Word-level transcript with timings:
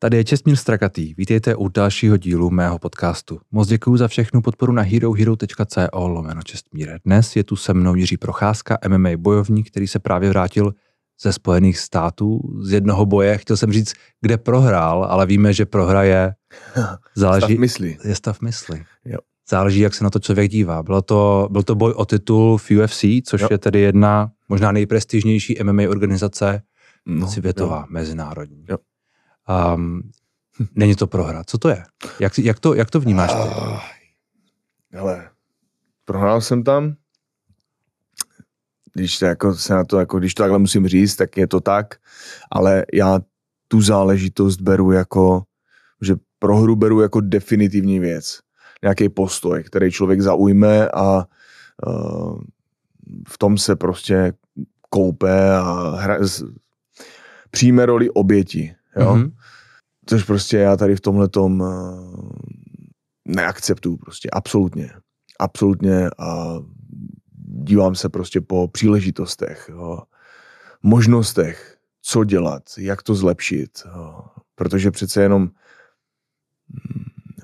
Tady 0.00 0.16
je 0.16 0.24
Čestmír 0.24 0.56
Strakatý. 0.56 1.14
Vítejte 1.14 1.56
u 1.56 1.68
dalšího 1.68 2.16
dílu 2.16 2.50
mého 2.50 2.78
podcastu. 2.78 3.40
Moc 3.50 3.68
děkuji 3.68 3.96
za 3.96 4.08
všechnu 4.08 4.42
podporu 4.42 4.72
na 4.72 4.82
herohero.co 4.82 6.06
lomeno 6.06 6.42
Čestmíre. 6.42 6.98
Dnes 7.04 7.36
je 7.36 7.44
tu 7.44 7.56
se 7.56 7.74
mnou 7.74 7.94
Jiří 7.94 8.16
Procházka, 8.16 8.78
MMA 8.88 9.10
bojovník, 9.16 9.70
který 9.70 9.86
se 9.86 9.98
právě 9.98 10.28
vrátil 10.28 10.74
ze 11.22 11.32
Spojených 11.32 11.78
států 11.78 12.40
z 12.60 12.72
jednoho 12.72 13.06
boje. 13.06 13.38
Chtěl 13.38 13.56
jsem 13.56 13.72
říct, 13.72 13.94
kde 14.20 14.38
prohrál, 14.38 15.04
ale 15.04 15.26
víme, 15.26 15.52
že 15.52 15.66
prohra 15.66 16.02
je... 16.02 16.34
Záleží, 17.14 17.46
stav 17.46 17.58
mysli. 17.58 17.98
Je 18.04 18.14
stav 18.14 18.40
mysli. 18.40 18.84
Jo. 19.04 19.18
Záleží, 19.50 19.80
jak 19.80 19.94
se 19.94 20.04
na 20.04 20.10
to 20.10 20.18
člověk 20.18 20.50
dívá. 20.50 20.82
Bylo 20.82 21.02
to, 21.02 21.48
byl 21.50 21.62
to 21.62 21.74
boj 21.74 21.92
o 21.96 22.04
titul 22.04 22.58
v 22.58 22.70
UFC, 22.70 23.04
což 23.24 23.40
jo. 23.40 23.48
je 23.50 23.58
tedy 23.58 23.80
jedna 23.80 24.30
možná 24.48 24.72
nejprestižnější 24.72 25.56
MMA 25.62 25.82
organizace 25.88 26.62
no, 27.06 27.28
světová, 27.28 27.78
jo. 27.78 27.86
mezinárodní. 27.90 28.64
Jo. 28.68 28.76
Um, 29.48 30.10
není 30.74 30.94
to 30.94 31.06
prohra. 31.06 31.44
Co 31.44 31.58
to 31.58 31.68
je? 31.68 31.84
Jak, 32.20 32.38
jak, 32.38 32.60
to, 32.60 32.74
jak 32.74 32.90
to 32.90 33.00
vnímáš 33.00 33.32
ty? 33.32 33.38
Uh, 33.38 33.78
hele, 34.92 35.30
prohrál 36.04 36.40
jsem 36.40 36.62
tam. 36.62 36.94
Když 38.94 39.18
to, 39.18 39.24
jako, 39.24 39.54
se 39.54 39.74
na 39.74 39.84
to, 39.84 39.98
jako, 39.98 40.18
když 40.18 40.34
to 40.34 40.42
takhle 40.42 40.58
musím 40.58 40.88
říct, 40.88 41.16
tak 41.16 41.36
je 41.36 41.46
to 41.46 41.60
tak, 41.60 41.94
ale 42.50 42.84
já 42.92 43.20
tu 43.68 43.80
záležitost 43.80 44.60
beru 44.60 44.92
jako, 44.92 45.42
že 46.02 46.16
prohru 46.38 46.76
beru 46.76 47.00
jako 47.00 47.20
definitivní 47.20 47.98
věc. 47.98 48.40
Nějaký 48.82 49.08
postoj, 49.08 49.64
který 49.64 49.90
člověk 49.90 50.20
zaujme 50.20 50.88
a 50.88 51.26
uh, 51.86 52.40
v 53.28 53.38
tom 53.38 53.58
se 53.58 53.76
prostě 53.76 54.32
koupe 54.90 55.56
a 55.56 55.96
hra, 55.96 56.18
přijme 57.50 57.86
roli 57.86 58.10
oběti. 58.10 58.74
Jo? 58.96 59.14
Mm-hmm. 59.14 59.32
Což 60.06 60.24
prostě 60.24 60.56
já 60.56 60.76
tady 60.76 60.96
v 60.96 61.00
tomhle 61.00 61.28
tom 61.28 61.60
uh, 61.60 62.30
neakceptuju 63.24 63.96
prostě, 63.96 64.28
absolutně. 64.32 64.90
Absolutně 65.38 66.10
a 66.18 66.54
dívám 67.64 67.94
se 67.94 68.08
prostě 68.08 68.40
po 68.40 68.68
příležitostech, 68.68 69.66
jo? 69.68 70.02
možnostech, 70.82 71.76
co 72.02 72.24
dělat, 72.24 72.62
jak 72.78 73.02
to 73.02 73.14
zlepšit, 73.14 73.70
jo? 73.96 74.24
protože 74.54 74.90
přece 74.90 75.22
jenom 75.22 75.42
mm, 75.42 75.50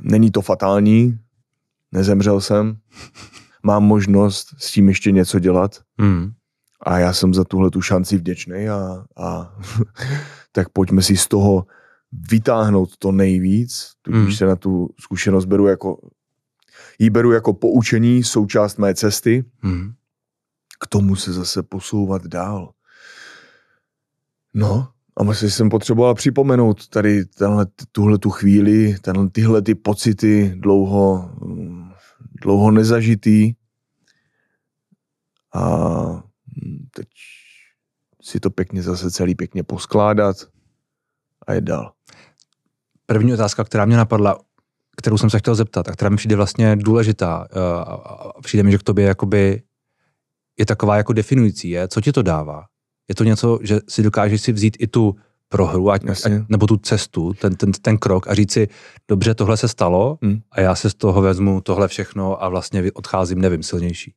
není 0.01 0.31
to 0.31 0.43
fatální, 0.43 1.19
nezemřel 1.93 2.41
jsem, 2.41 2.77
mám 3.63 3.85
možnost 3.85 4.55
s 4.59 4.73
tím 4.73 4.89
ještě 4.89 5.13
něco 5.13 5.39
dělat 5.39 5.83
mm. 5.99 6.33
a 6.81 6.99
já 6.99 7.13
jsem 7.13 7.35
za 7.35 7.45
tuhle 7.45 7.71
tu 7.71 7.83
šanci 7.83 8.17
vděčný 8.17 8.69
a, 8.69 9.05
a 9.17 9.59
tak 10.55 10.69
pojďme 10.69 11.03
si 11.03 11.17
z 11.17 11.29
toho 11.29 11.67
vytáhnout 12.31 12.97
to 12.97 13.13
nejvíc, 13.13 13.91
tudíž 14.03 14.25
mm. 14.25 14.33
se 14.33 14.47
na 14.47 14.57
tu 14.57 14.89
zkušenost 15.01 15.45
beru 15.45 15.67
jako, 15.67 15.99
jí 16.99 17.11
beru 17.11 17.33
jako 17.33 17.53
poučení, 17.53 18.23
součást 18.23 18.79
mé 18.79 18.95
cesty, 18.95 19.45
mm. 19.63 19.93
k 20.81 20.87
tomu 20.87 21.17
se 21.17 21.33
zase 21.33 21.63
posouvat 21.63 22.27
dál. 22.27 22.73
No, 24.55 24.89
a 25.17 25.23
myslím, 25.23 25.51
jsem 25.51 25.69
potřeboval 25.69 26.15
připomenout 26.15 26.89
tady 26.89 27.25
tenhle, 27.25 27.67
tuhle 27.93 28.19
tu 28.19 28.31
chvíli, 28.31 28.97
tenhle, 29.01 29.31
tyhle 29.31 29.63
ty 29.63 29.75
pocity 29.75 30.55
dlouho, 30.57 31.31
dlouho 32.43 32.71
nezažitý. 32.71 33.55
A 35.55 35.65
teď 36.95 37.09
si 38.25 38.41
to 38.41 38.51
pěkně 38.51 38.83
zase 38.83 39.11
celý 39.11 39.35
pěkně 39.35 39.63
poskládat 39.63 40.37
a 41.47 41.53
je 41.53 41.61
dál. 41.61 41.93
První 43.07 43.35
otázka, 43.35 43.65
která 43.65 43.85
mě 43.85 43.97
napadla, 43.97 44.39
kterou 44.97 45.19
jsem 45.19 45.31
se 45.31 45.39
chtěl 45.39 45.55
zeptat 45.55 45.89
a 45.89 45.93
která 45.93 46.09
mi 46.09 46.17
přijde 46.17 46.37
vlastně 46.37 46.77
důležitá 46.77 47.47
eh, 47.51 47.61
a 47.81 48.41
přijde 48.43 48.63
mi, 48.63 48.73
že 48.73 48.79
k 48.79 48.83
tobě 48.83 49.05
jakoby 49.05 49.63
je 50.59 50.67
taková 50.67 50.97
jako 50.97 51.13
definující, 51.13 51.71
je, 51.71 51.89
co 51.89 52.01
ti 52.01 52.13
to 52.13 52.23
dává? 52.23 52.65
Je 53.09 53.15
to 53.15 53.25
něco, 53.25 53.59
že 53.63 53.81
si 53.89 54.03
dokážeš 54.03 54.41
si 54.41 54.53
vzít 54.53 54.77
i 54.81 54.87
tu 54.87 55.17
prohru, 55.49 55.91
ať, 55.91 56.03
ať, 56.25 56.33
nebo 56.49 56.67
tu 56.67 56.77
cestu, 56.77 57.33
ten, 57.33 57.57
ten, 57.57 57.73
ten 57.73 57.99
krok 57.99 58.29
a 58.29 58.35
říct 58.35 58.53
si, 58.53 58.69
dobře, 59.09 59.35
tohle 59.35 59.57
se 59.57 59.69
stalo 59.69 60.19
hmm. 60.23 60.41
a 60.51 60.61
já 60.61 60.75
se 60.75 60.91
z 60.91 60.95
toho 60.95 61.23
vezmu 61.23 61.61
tohle 61.61 61.89
všechno 61.89 62.43
a 62.43 62.49
vlastně 62.49 62.93
odcházím, 62.93 63.41
nevím, 63.41 63.63
silnější. 63.63 64.15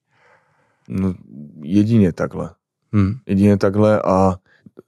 No, 0.88 1.14
jedině 1.62 2.14
takhle. 2.14 2.50
Hmm. 2.94 3.14
Jedině 3.26 3.58
takhle 3.58 4.02
a 4.02 4.36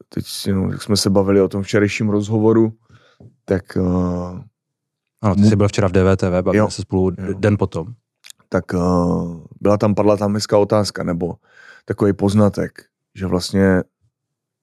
teď 0.09 0.25
no, 0.53 0.71
jak 0.71 0.81
jsme 0.81 0.97
se 0.97 1.09
bavili 1.09 1.41
o 1.41 1.47
tom 1.47 1.63
včerejším 1.63 2.09
rozhovoru, 2.09 2.73
tak... 3.45 3.77
Uh, 3.79 4.41
ano, 5.21 5.35
ty 5.35 5.43
jsi 5.43 5.55
byl 5.55 5.67
včera 5.67 5.87
v 5.87 5.91
DVTV, 5.91 6.41
bavili 6.41 6.71
se 6.71 6.81
spolu 6.81 7.11
jo. 7.17 7.33
den 7.39 7.57
potom. 7.57 7.87
Tak 8.49 8.73
uh, 8.73 9.43
byla 9.61 9.77
tam, 9.77 9.95
padla 9.95 10.17
tam 10.17 10.33
hezká 10.33 10.57
otázka, 10.57 11.03
nebo 11.03 11.35
takový 11.85 12.13
poznatek, 12.13 12.83
že 13.15 13.27
vlastně 13.27 13.83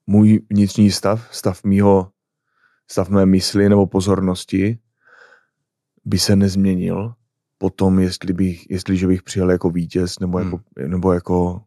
můj 0.07 0.41
vnitřní 0.49 0.91
stav, 0.91 1.27
stav 1.31 1.63
mýho, 1.63 2.09
stav 2.91 3.09
mé 3.09 3.25
mysli 3.25 3.69
nebo 3.69 3.87
pozornosti 3.87 4.79
by 6.05 6.19
se 6.19 6.35
nezměnil 6.35 7.13
potom, 7.57 7.99
jestli 7.99 8.33
bych, 8.33 8.71
jestliže 8.71 9.07
bych 9.07 9.23
přijel 9.23 9.51
jako 9.51 9.69
vítěz 9.69 10.19
nebo 10.19 10.39
jako, 10.39 10.59
hmm. 10.79 10.91
nebo 10.91 11.13
jako 11.13 11.61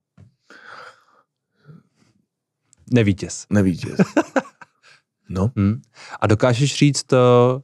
Nevítěz. 2.91 3.47
Nevítěz. 3.51 4.01
No. 5.33 5.51
Hmm. 5.57 5.81
A 6.21 6.27
dokážeš 6.27 6.77
říct, 6.77 7.03
to, 7.03 7.17
eh, 7.59 7.63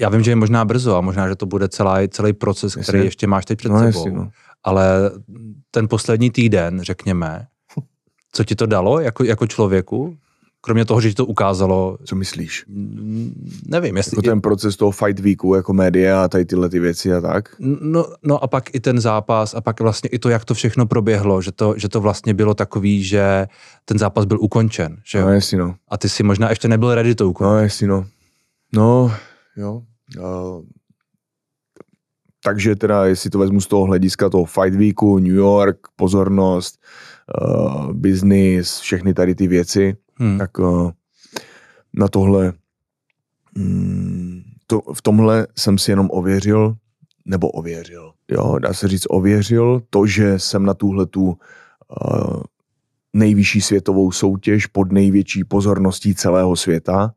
já 0.00 0.08
vím, 0.08 0.22
že 0.22 0.30
je 0.30 0.36
možná 0.36 0.64
brzo 0.64 0.96
a 0.96 1.00
možná, 1.00 1.28
že 1.28 1.36
to 1.36 1.46
bude 1.46 1.68
celý, 1.68 2.08
celý 2.08 2.32
proces, 2.32 2.76
jestli. 2.76 2.90
který 2.90 3.04
ještě 3.04 3.26
máš 3.26 3.44
teď 3.44 3.58
před 3.58 3.68
no, 3.68 3.78
sebou, 3.78 3.86
jestli, 3.86 4.12
no. 4.12 4.30
ale 4.64 5.10
ten 5.70 5.88
poslední 5.88 6.30
týden, 6.30 6.80
řekněme, 6.82 7.46
co 8.32 8.44
ti 8.44 8.54
to 8.54 8.66
dalo 8.66 9.00
jako, 9.00 9.24
jako 9.24 9.46
člověku? 9.46 10.16
Kromě 10.60 10.84
toho, 10.84 11.00
že 11.00 11.08
ti 11.08 11.14
to 11.14 11.26
ukázalo. 11.26 11.98
Co 12.04 12.16
myslíš? 12.16 12.64
Nevím, 13.66 13.96
jestli... 13.96 14.16
Jako 14.16 14.22
ten 14.22 14.40
proces 14.40 14.76
toho 14.76 14.90
fight 14.90 15.20
weeku, 15.20 15.54
jako 15.54 15.72
média 15.72 16.24
a 16.24 16.28
tady 16.28 16.44
tyhle 16.44 16.68
ty 16.68 16.78
věci 16.78 17.14
a 17.14 17.20
tak? 17.20 17.56
No, 17.80 18.06
no 18.22 18.44
a 18.44 18.46
pak 18.46 18.74
i 18.74 18.80
ten 18.80 19.00
zápas 19.00 19.54
a 19.54 19.60
pak 19.60 19.80
vlastně 19.80 20.10
i 20.10 20.18
to, 20.18 20.28
jak 20.28 20.44
to 20.44 20.54
všechno 20.54 20.86
proběhlo, 20.86 21.42
že 21.42 21.52
to, 21.52 21.74
že 21.76 21.88
to 21.88 22.00
vlastně 22.00 22.34
bylo 22.34 22.54
takový, 22.54 23.04
že 23.04 23.46
ten 23.84 23.98
zápas 23.98 24.24
byl 24.24 24.40
ukončen, 24.40 24.96
že? 25.04 25.20
No, 25.20 25.28
jestli 25.28 25.56
no. 25.56 25.74
A 25.88 25.98
ty 25.98 26.08
si 26.08 26.22
možná 26.22 26.50
ještě 26.50 26.68
nebyl 26.68 26.94
ready 26.94 27.14
to 27.14 27.30
ukončit. 27.30 27.50
No, 27.50 27.58
jestli 27.58 27.86
no. 27.86 28.06
No, 28.72 29.12
jo. 29.56 29.82
Uh, 30.18 30.62
takže 32.44 32.76
teda, 32.76 33.06
jestli 33.06 33.30
to 33.30 33.38
vezmu 33.38 33.60
z 33.60 33.66
toho 33.66 33.84
hlediska 33.84 34.28
toho 34.30 34.44
fight 34.44 34.74
weeku, 34.78 35.18
New 35.18 35.34
York, 35.34 35.78
pozornost, 35.96 36.78
uh, 37.42 37.92
business, 37.92 38.80
všechny 38.80 39.14
tady 39.14 39.34
ty 39.34 39.48
věci, 39.48 39.96
hmm. 40.18 40.38
tak 40.38 40.58
uh, 40.58 40.90
na 41.94 42.08
tohle 42.08 42.52
mm, 43.56 44.42
to, 44.66 44.80
v 44.92 45.02
tomhle 45.02 45.46
jsem 45.56 45.78
si 45.78 45.90
jenom 45.90 46.08
ověřil, 46.10 46.76
nebo 47.24 47.48
ověřil, 47.48 48.12
jo, 48.30 48.58
dá 48.58 48.72
se 48.72 48.88
říct 48.88 49.06
ověřil 49.08 49.82
to, 49.90 50.06
že 50.06 50.38
jsem 50.38 50.62
na 50.62 50.74
tuhle 50.74 51.06
tu 51.06 51.24
uh, 51.24 52.42
nejvyšší 53.12 53.60
světovou 53.60 54.12
soutěž 54.12 54.66
pod 54.66 54.92
největší 54.92 55.44
pozorností 55.44 56.14
celého 56.14 56.56
světa, 56.56 57.12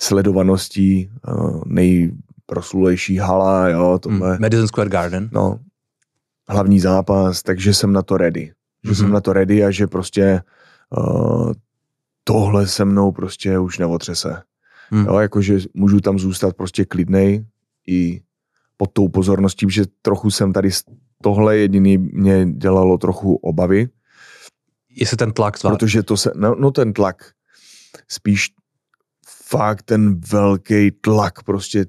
sledovaností 0.00 1.10
uh, 1.28 1.62
nejproslulejší 1.66 3.18
hala, 3.18 3.68
jo, 3.68 3.98
tohle. 3.98 4.30
Hmm. 4.30 4.40
Madison 4.40 4.68
Square 4.68 4.90
Garden. 4.90 5.28
No, 5.32 5.58
hlavní 6.48 6.80
zápas, 6.80 7.42
takže 7.42 7.74
jsem 7.74 7.92
na 7.92 8.02
to 8.02 8.16
ready. 8.16 8.52
Že 8.84 8.90
mm-hmm. 8.90 8.94
jsem 8.94 9.12
na 9.12 9.20
to 9.20 9.32
ready 9.32 9.64
a 9.64 9.70
že 9.70 9.86
prostě 9.86 10.42
uh, 10.98 11.52
tohle 12.24 12.66
se 12.66 12.84
mnou 12.84 13.12
prostě 13.12 13.58
už 13.58 13.78
neotřese. 13.78 14.42
Hmm. 14.90 15.06
Jo, 15.06 15.18
jakože 15.18 15.58
můžu 15.74 16.00
tam 16.00 16.18
zůstat 16.18 16.56
prostě 16.56 16.84
klidnej 16.84 17.46
i 17.86 18.22
pod 18.76 18.90
tou 18.92 19.08
pozorností, 19.08 19.66
že 19.70 19.84
trochu 20.02 20.30
jsem 20.30 20.52
tady 20.52 20.70
tohle 21.22 21.56
jediný 21.56 21.98
mě 21.98 22.46
dělalo 22.52 22.98
trochu 22.98 23.34
obavy. 23.34 23.88
Jestli 24.90 25.16
ten 25.16 25.32
tlak 25.32 25.58
zvládl. 25.58 25.76
Protože 25.76 26.02
to 26.02 26.16
se, 26.16 26.32
no, 26.36 26.54
no 26.54 26.70
ten 26.70 26.92
tlak, 26.92 27.32
spíš 28.08 28.48
fakt 29.26 29.82
ten 29.82 30.20
velký 30.20 30.90
tlak 30.90 31.42
prostě 31.42 31.86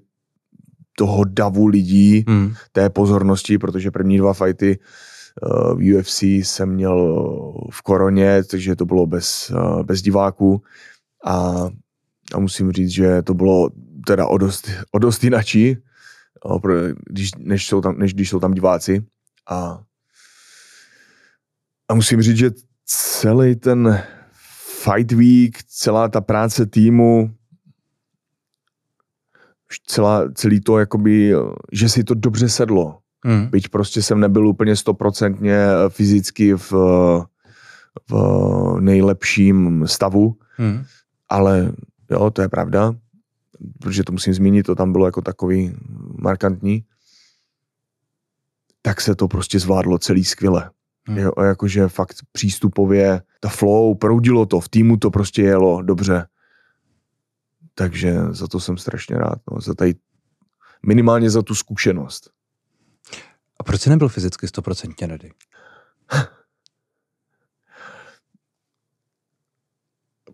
toho 0.98 1.24
davu 1.24 1.68
lidí, 1.68 2.26
hmm. 2.28 2.54
té 2.72 2.90
pozornosti, 2.90 3.58
protože 3.58 3.92
první 3.92 4.18
dva 4.18 4.34
fighty 4.34 4.80
v 5.76 5.98
UFC 5.98 6.24
jsem 6.24 6.70
měl 6.70 6.98
v 7.72 7.82
koroně, 7.82 8.44
takže 8.44 8.76
to 8.76 8.86
bylo 8.86 9.06
bez, 9.06 9.52
bez 9.84 10.02
diváků 10.02 10.64
a, 11.26 11.68
a 12.34 12.40
musím 12.40 12.72
říct, 12.72 12.90
že 12.90 13.22
to 13.22 13.34
bylo 13.34 13.70
teda 14.08 14.28
o 14.28 14.38
dost, 14.38 14.70
o 14.92 15.00
dost 15.00 15.24
jinačí, 15.24 15.78
když, 17.10 17.32
než, 17.38 17.68
jsou 17.68 17.82
tam, 17.82 18.00
než 18.00 18.14
když 18.14 18.30
jsou 18.30 18.40
tam 18.40 18.54
diváci 18.54 19.06
a, 19.50 19.82
a 21.90 21.94
musím 21.94 22.22
říct, 22.22 22.38
že 22.38 22.52
celý 22.86 23.56
ten 23.56 24.04
fight 24.84 25.12
week, 25.12 25.64
celá 25.64 26.10
ta 26.10 26.22
práce 26.22 26.66
týmu 26.66 27.36
celá, 29.88 30.32
celý 30.32 30.62
to, 30.62 30.80
jakoby, 30.80 31.34
že 31.72 31.90
si 31.90 32.04
to 32.04 32.14
dobře 32.14 32.50
sedlo. 32.50 33.01
Hmm. 33.26 33.48
Byť 33.48 33.70
prostě 33.70 34.02
jsem 34.02 34.20
nebyl 34.20 34.48
úplně 34.48 34.76
stoprocentně 34.76 35.66
fyzicky 35.90 36.54
v, 36.54 36.72
v 38.10 38.78
nejlepším 38.80 39.88
stavu, 39.88 40.36
Hmm. 40.58 40.84
ale 41.30 41.74
jo, 42.12 42.32
to 42.32 42.42
je 42.42 42.50
pravda, 42.50 42.94
protože 43.80 44.04
to 44.04 44.12
musím 44.12 44.34
zmínit, 44.34 44.64
to 44.64 44.76
tam 44.76 44.92
bylo 44.92 45.06
jako 45.06 45.22
takový 45.22 45.76
markantní, 46.22 46.84
tak 48.82 49.02
se 49.02 49.16
to 49.16 49.28
prostě 49.28 49.60
zvládlo 49.60 49.98
celý 49.98 50.26
skvěle. 50.26 50.72
Hmm. 51.08 51.18
Jo, 51.18 51.32
jakože 51.44 51.88
fakt 51.88 52.16
přístupově, 52.32 53.22
ta 53.40 53.50
flow, 53.50 53.96
proudilo 53.96 54.46
to, 54.46 54.60
v 54.60 54.70
týmu 54.70 54.98
to 54.98 55.12
prostě 55.12 55.42
jelo 55.42 55.82
dobře. 55.82 56.28
Takže 57.76 58.16
za 58.30 58.48
to 58.48 58.60
jsem 58.60 58.78
strašně 58.78 59.16
rád, 59.16 59.40
no, 59.52 59.62
za 59.62 59.74
tady, 59.74 59.96
minimálně 60.86 61.30
za 61.30 61.42
tu 61.42 61.56
zkušenost. 61.56 62.30
A 63.62 63.64
proč 63.64 63.82
jsi 63.82 63.90
nebyl 63.90 64.10
fyzicky 64.10 64.48
stoprocentně 64.48 65.08
ready? 65.08 65.32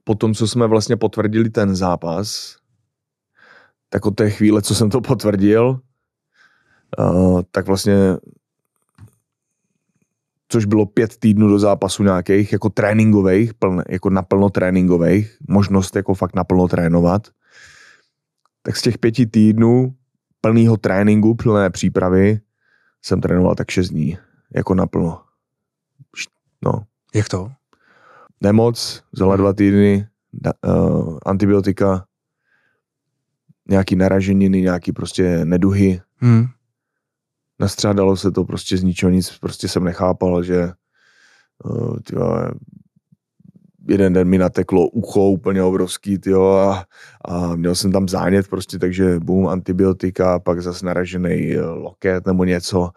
po 0.03 0.15
tom, 0.15 0.33
co 0.33 0.47
jsme 0.47 0.67
vlastně 0.67 0.97
potvrdili 0.97 1.49
ten 1.49 1.75
zápas, 1.75 2.57
tak 3.89 4.05
od 4.05 4.11
té 4.11 4.29
chvíle, 4.29 4.61
co 4.61 4.75
jsem 4.75 4.89
to 4.89 5.01
potvrdil, 5.01 5.79
uh, 6.99 7.41
tak 7.51 7.67
vlastně 7.67 7.95
což 10.47 10.65
bylo 10.65 10.85
pět 10.85 11.17
týdnů 11.17 11.47
do 11.47 11.59
zápasu 11.59 12.03
nějakých, 12.03 12.51
jako 12.51 12.69
tréninkových, 12.69 13.53
pln, 13.53 13.81
jako 13.89 14.09
naplno 14.09 14.49
tréninkových, 14.49 15.37
možnost 15.47 15.95
jako 15.95 16.13
fakt 16.13 16.35
naplno 16.35 16.67
trénovat, 16.67 17.27
tak 18.61 18.77
z 18.77 18.81
těch 18.81 18.97
pěti 18.97 19.25
týdnů 19.25 19.95
plného 20.41 20.77
tréninku, 20.77 21.35
plné 21.35 21.69
přípravy, 21.69 22.39
jsem 23.01 23.21
trénoval 23.21 23.55
tak 23.55 23.71
šest 23.71 23.89
dní, 23.89 24.17
jako 24.55 24.73
naplno. 24.73 25.23
No, 26.61 26.83
Jak 27.15 27.29
to? 27.29 27.51
nemoc, 28.41 29.03
vzala 29.11 29.35
dva 29.35 29.53
týdny, 29.53 30.07
da, 30.33 30.53
uh, 30.65 31.17
antibiotika, 31.25 32.05
nějaký 33.69 33.95
naraženiny, 33.95 34.61
nějaký 34.61 34.91
prostě 34.91 35.45
neduhy. 35.45 36.01
Hmm. 36.15 36.45
Nastřádalo 37.59 38.17
se 38.17 38.31
to 38.31 38.43
prostě 38.43 38.77
z 38.77 38.83
ničeho 38.83 39.09
nic, 39.09 39.37
prostě 39.39 39.67
jsem 39.67 39.83
nechápal, 39.83 40.43
že 40.43 40.71
uh, 41.63 41.99
tyjo, 41.99 42.51
jeden 43.87 44.13
den 44.13 44.27
mi 44.27 44.37
nateklo 44.37 44.87
ucho 44.87 45.21
úplně 45.29 45.63
obrovský, 45.63 46.17
tyjo, 46.17 46.45
a, 46.53 46.85
a 47.25 47.55
měl 47.55 47.75
jsem 47.75 47.91
tam 47.91 48.09
zánět 48.09 48.47
prostě, 48.47 48.79
takže 48.79 49.19
bum, 49.19 49.47
antibiotika, 49.47 50.39
pak 50.39 50.61
zase 50.61 50.85
naražený 50.85 51.57
loket 51.57 52.25
nebo 52.27 52.43
něco. 52.43 52.89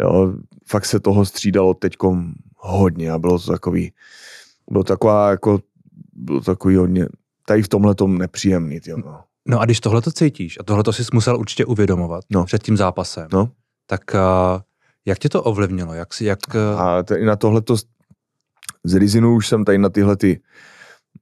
Jo, 0.00 0.32
fakt 0.68 0.84
se 0.84 1.00
toho 1.00 1.24
střídalo 1.24 1.74
teďkom 1.74 2.32
hodně 2.56 3.10
a 3.10 3.18
bylo 3.18 3.38
to 3.38 3.52
takový, 3.52 3.92
bylo 4.70 4.84
taková 4.84 5.30
jako, 5.30 5.60
bylo 6.12 6.40
takový 6.40 6.76
hodně, 6.76 7.06
tady 7.46 7.62
v 7.62 7.68
tomhle 7.68 7.94
tom 7.94 8.18
nepříjemný, 8.18 8.80
tyjo, 8.80 8.96
no. 8.96 9.20
No 9.48 9.60
a 9.60 9.64
když 9.64 9.80
tohle 9.80 10.02
to 10.02 10.10
cítíš, 10.12 10.58
a 10.60 10.62
tohle 10.62 10.82
to 10.84 10.92
jsi 10.92 11.02
musel 11.12 11.38
určitě 11.38 11.64
uvědomovat 11.64 12.24
No. 12.30 12.44
před 12.44 12.62
tím 12.62 12.76
zápasem, 12.76 13.28
No. 13.32 13.50
tak 13.86 14.00
uh, 14.14 14.60
jak 15.06 15.18
tě 15.18 15.28
to 15.28 15.42
ovlivnilo? 15.42 15.94
Jak 15.94 16.14
si, 16.14 16.24
jak, 16.24 16.38
A 16.76 17.02
t- 17.02 17.18
i 17.18 17.24
na 17.24 17.36
tohleto 17.36 17.76
z 18.84 18.94
Rizinu 18.94 19.34
už 19.34 19.48
jsem 19.48 19.64
tady 19.64 19.78
na 19.78 19.88
tyhle 19.88 20.16
ty 20.16 20.40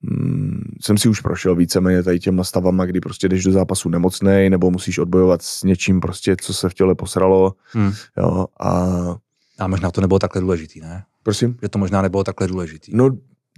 mm, 0.02 0.60
jsem 0.80 0.98
si 0.98 1.08
už 1.08 1.20
prošel 1.20 1.54
víceméně 1.54 2.02
tady 2.02 2.18
těma 2.18 2.44
stavama, 2.44 2.86
kdy 2.86 3.00
prostě 3.00 3.28
jdeš 3.28 3.44
do 3.44 3.52
zápasu 3.52 3.88
nemocnej, 3.88 4.50
nebo 4.50 4.70
musíš 4.70 4.98
odbojovat 4.98 5.42
s 5.42 5.62
něčím 5.62 6.00
prostě, 6.00 6.36
co 6.40 6.54
se 6.54 6.68
v 6.68 6.74
těle 6.74 6.94
posralo, 6.94 7.54
hmm. 7.72 7.92
jo, 8.16 8.46
a 8.60 9.16
a 9.58 9.66
možná 9.66 9.90
to 9.90 10.00
nebylo 10.00 10.18
takhle 10.18 10.40
důležitý, 10.40 10.80
ne? 10.80 11.04
prosím, 11.22 11.56
Že 11.62 11.68
to 11.68 11.78
možná 11.78 12.02
nebylo 12.02 12.24
takhle 12.24 12.48
důležitý. 12.48 12.96
no 12.96 13.10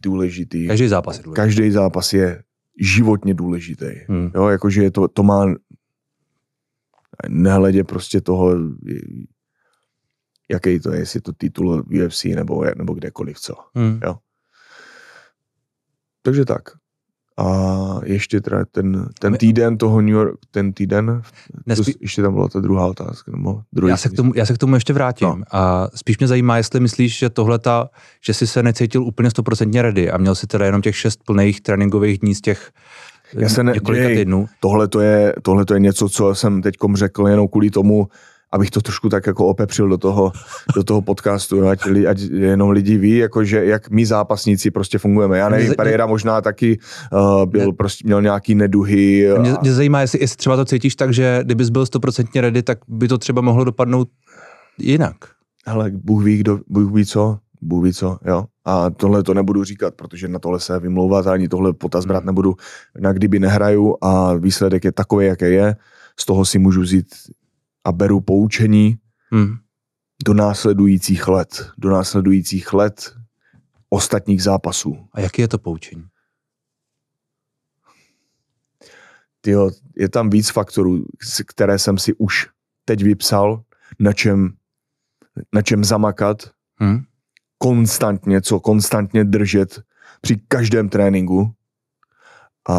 důležitý. 0.03 0.67
Každý 0.67 0.89
zápas 0.89 1.17
je 1.17 1.23
důležitý. 1.23 1.37
Každý 1.37 1.71
zápas 1.71 2.13
je 2.13 2.43
životně 2.81 3.35
důležitý. 3.35 3.87
Hmm. 4.09 4.31
Jo, 4.35 4.49
jakože 4.49 4.83
je 4.83 4.91
to, 4.91 5.09
to 5.09 5.23
má 5.23 5.47
nehledě 7.29 7.85
prostě 7.85 8.21
toho, 8.21 8.55
jaký 10.51 10.81
to 10.81 10.93
je, 10.93 10.99
jestli 10.99 11.17
je 11.17 11.23
to 11.23 11.33
titul 11.33 11.85
UFC 12.05 12.25
nebo, 12.25 12.65
nebo 12.77 12.95
kdekoliv, 12.95 13.39
co. 13.39 13.55
Hmm. 13.75 14.01
Takže 16.23 16.45
tak. 16.45 16.63
A 17.39 18.01
ještě 18.05 18.41
teda 18.41 18.65
ten, 18.71 19.09
ten 19.19 19.37
týden 19.37 19.79
toho 19.79 20.01
New 20.01 20.15
York, 20.15 20.39
ten 20.51 20.73
týden, 20.73 21.23
to, 21.65 21.71
Nespí- 21.73 21.95
ještě 22.01 22.23
tam 22.23 22.35
byla 22.35 22.49
ta 22.49 22.61
druhá 22.61 22.87
otázka, 22.87 23.33
nebo 23.33 23.63
druhý. 23.73 23.91
Já 23.91 23.97
se, 23.97 24.09
k 24.09 24.13
tomu, 24.13 24.33
já 24.37 24.47
se 24.47 24.55
k 24.55 24.59
tomu 24.59 24.75
ještě 24.75 24.93
vrátím. 24.93 25.29
No. 25.29 25.43
A 25.53 25.89
spíš 25.95 26.19
mě 26.19 26.29
zajímá, 26.29 26.57
jestli 26.57 26.81
myslíš, 26.81 27.19
že 27.19 27.31
tohle 27.31 27.59
ta, 27.59 27.89
že 28.25 28.35
jsi 28.35 28.47
se 28.47 28.63
necítil 28.63 29.03
úplně 29.03 29.31
stoprocentně 29.31 29.83
ready 29.83 30.11
a 30.11 30.19
měl 30.19 30.35
si 30.35 30.47
teda 30.47 30.67
jenom 30.67 30.83
těch 30.83 30.97
šest 30.97 31.21
plných 31.27 31.61
tréninkových 31.61 32.19
dní 32.19 32.35
z 32.35 32.41
těch 32.41 32.71
Já 33.35 33.49
se 33.49 33.65
ne- 33.65 33.73
několika 33.73 34.09
týdnů. 34.09 34.47
Tohle 34.61 34.89
to 34.89 35.01
je, 35.01 35.35
tohle 35.43 35.65
to 35.65 35.75
je 35.75 35.81
něco, 35.81 36.09
co 36.09 36.35
jsem 36.35 36.63
teďkom 36.63 36.97
řekl 36.97 37.29
jenom 37.29 37.49
kvůli 37.49 37.71
tomu, 37.71 38.09
abych 38.53 38.71
to 38.71 38.81
trošku 38.81 39.09
tak 39.09 39.27
jako 39.27 39.47
opepřil 39.47 39.89
do 39.89 39.99
toho, 39.99 40.33
do 40.75 40.85
toho 40.85 41.03
podcastu, 41.03 41.69
ať, 41.69 41.85
li- 41.87 42.07
ať 42.07 42.21
jenom 42.21 42.71
lidi 42.71 42.99
ví, 42.99 43.17
jako 43.17 43.45
že 43.45 43.65
jak 43.65 43.91
my 43.91 44.07
zápasníci 44.07 44.71
prostě 44.71 44.99
fungujeme. 44.99 45.39
Já 45.39 45.49
nevím, 45.49 45.67
Mě- 45.67 45.75
Pereira 45.77 46.07
možná 46.07 46.41
taky 46.41 46.79
uh, 47.13 47.47
byl, 47.47 47.73
prostě 47.73 48.03
měl 48.07 48.23
nějaký 48.23 48.55
neduhy. 48.55 49.29
Mě, 49.39 49.53
A, 49.53 49.61
mě 49.61 49.73
zajímá, 49.73 50.01
jestli, 50.01 50.21
jestli 50.21 50.37
třeba 50.37 50.57
to 50.57 50.65
cítíš 50.65 50.97
tak, 50.97 51.13
že 51.13 51.41
kdybys 51.45 51.69
byl 51.71 51.87
stoprocentně 51.87 52.41
ready, 52.41 52.63
tak 52.63 52.79
by 52.89 53.09
to 53.09 53.19
třeba 53.19 53.41
mohlo 53.43 53.65
dopadnout 53.65 54.09
jinak. 54.79 55.15
hele, 55.67 55.91
Bůh 55.95 56.25
ví, 56.25 56.37
kdo, 56.37 56.59
Bůh 56.69 56.93
ví 56.93 57.07
co, 57.07 57.39
Bůh 57.63 57.85
ví 57.85 57.93
co, 57.93 58.19
jo. 58.25 58.45
A 58.65 58.91
tohle 58.91 59.23
to 59.23 59.35
nebudu 59.35 59.65
říkat, 59.65 59.95
protože 59.95 60.29
na 60.29 60.39
tohle 60.39 60.61
se 60.61 60.79
vymlouvat 60.81 61.27
ani 61.27 61.49
tohle 61.49 61.73
potaz 61.73 62.05
brát 62.07 62.19
Hmm. 62.19 62.27
nebudu. 62.27 62.55
Na 63.01 63.13
kdyby 63.13 63.39
nehraju 63.39 63.97
a 64.01 64.35
výsledek 64.35 64.85
je 64.85 64.93
takový, 64.93 65.27
jaký 65.27 65.45
je, 65.45 65.77
z 66.21 66.27
toho 66.27 66.45
si 66.45 66.59
můžu 66.59 66.81
vzít 66.81 67.07
a 67.85 67.93
beru 67.93 68.21
poučení 68.21 68.99
Hmm. 69.33 69.55
do 70.27 70.35
následujících 70.35 71.29
let, 71.29 71.71
do 71.79 71.91
následujících 71.91 72.73
let 72.73 73.17
ostatních 73.89 74.43
zápasů. 74.43 75.09
A 75.13 75.21
jaký 75.21 75.43
je 75.43 75.49
to 75.49 75.59
poučení? 75.59 76.05
Tyjo, 79.41 79.71
je 79.97 80.09
tam 80.09 80.31
víc 80.31 80.51
faktorů, 80.51 81.05
které 81.47 81.79
jsem 81.79 81.99
si 81.99 82.15
už 82.15 82.49
teď 82.85 83.03
vypsal, 83.03 83.63
na 83.99 84.13
čem, 84.13 84.53
na 85.55 85.63
čem 85.63 85.85
zamakat, 85.85 86.51
Hmm? 86.81 87.03
konstantně, 87.59 88.43
co 88.43 88.61
konstantně 88.61 89.25
držet 89.25 89.83
při 90.21 90.37
každém 90.49 90.89
tréninku. 90.89 91.55
A 92.69 92.77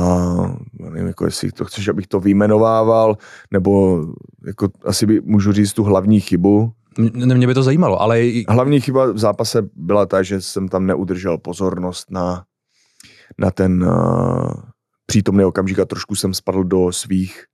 nevím, 0.80 1.08
jako 1.08 1.26
jestli 1.26 1.52
to 1.52 1.66
chceš, 1.66 1.88
abych 1.88 2.08
to 2.08 2.20
vyjmenovával, 2.20 3.18
nebo 3.52 4.06
jako 4.46 4.70
asi 4.86 5.06
by, 5.06 5.22
můžu 5.22 5.52
říct 5.52 5.74
tu 5.74 5.84
hlavní 5.84 6.20
chybu. 6.20 6.72
Mě, 6.98 7.36
mě 7.36 7.48
by 7.48 7.54
to 7.54 7.64
zajímalo, 7.64 8.02
ale 8.02 8.22
Hlavní 8.50 8.82
chyba 8.82 9.12
v 9.12 9.18
zápase 9.18 9.70
byla 9.76 10.06
ta, 10.06 10.24
že 10.24 10.42
jsem 10.42 10.68
tam 10.68 10.86
neudržel 10.86 11.38
pozornost 11.38 12.12
na, 12.12 12.44
na 13.38 13.52
ten 13.52 13.84
uh, 13.84 14.52
přítomný 15.06 15.46
okamžik 15.46 15.80
a 15.80 15.86
trošku 15.86 16.16
jsem 16.16 16.34
spadl 16.34 16.64
do 16.64 16.92
svých 16.92 17.46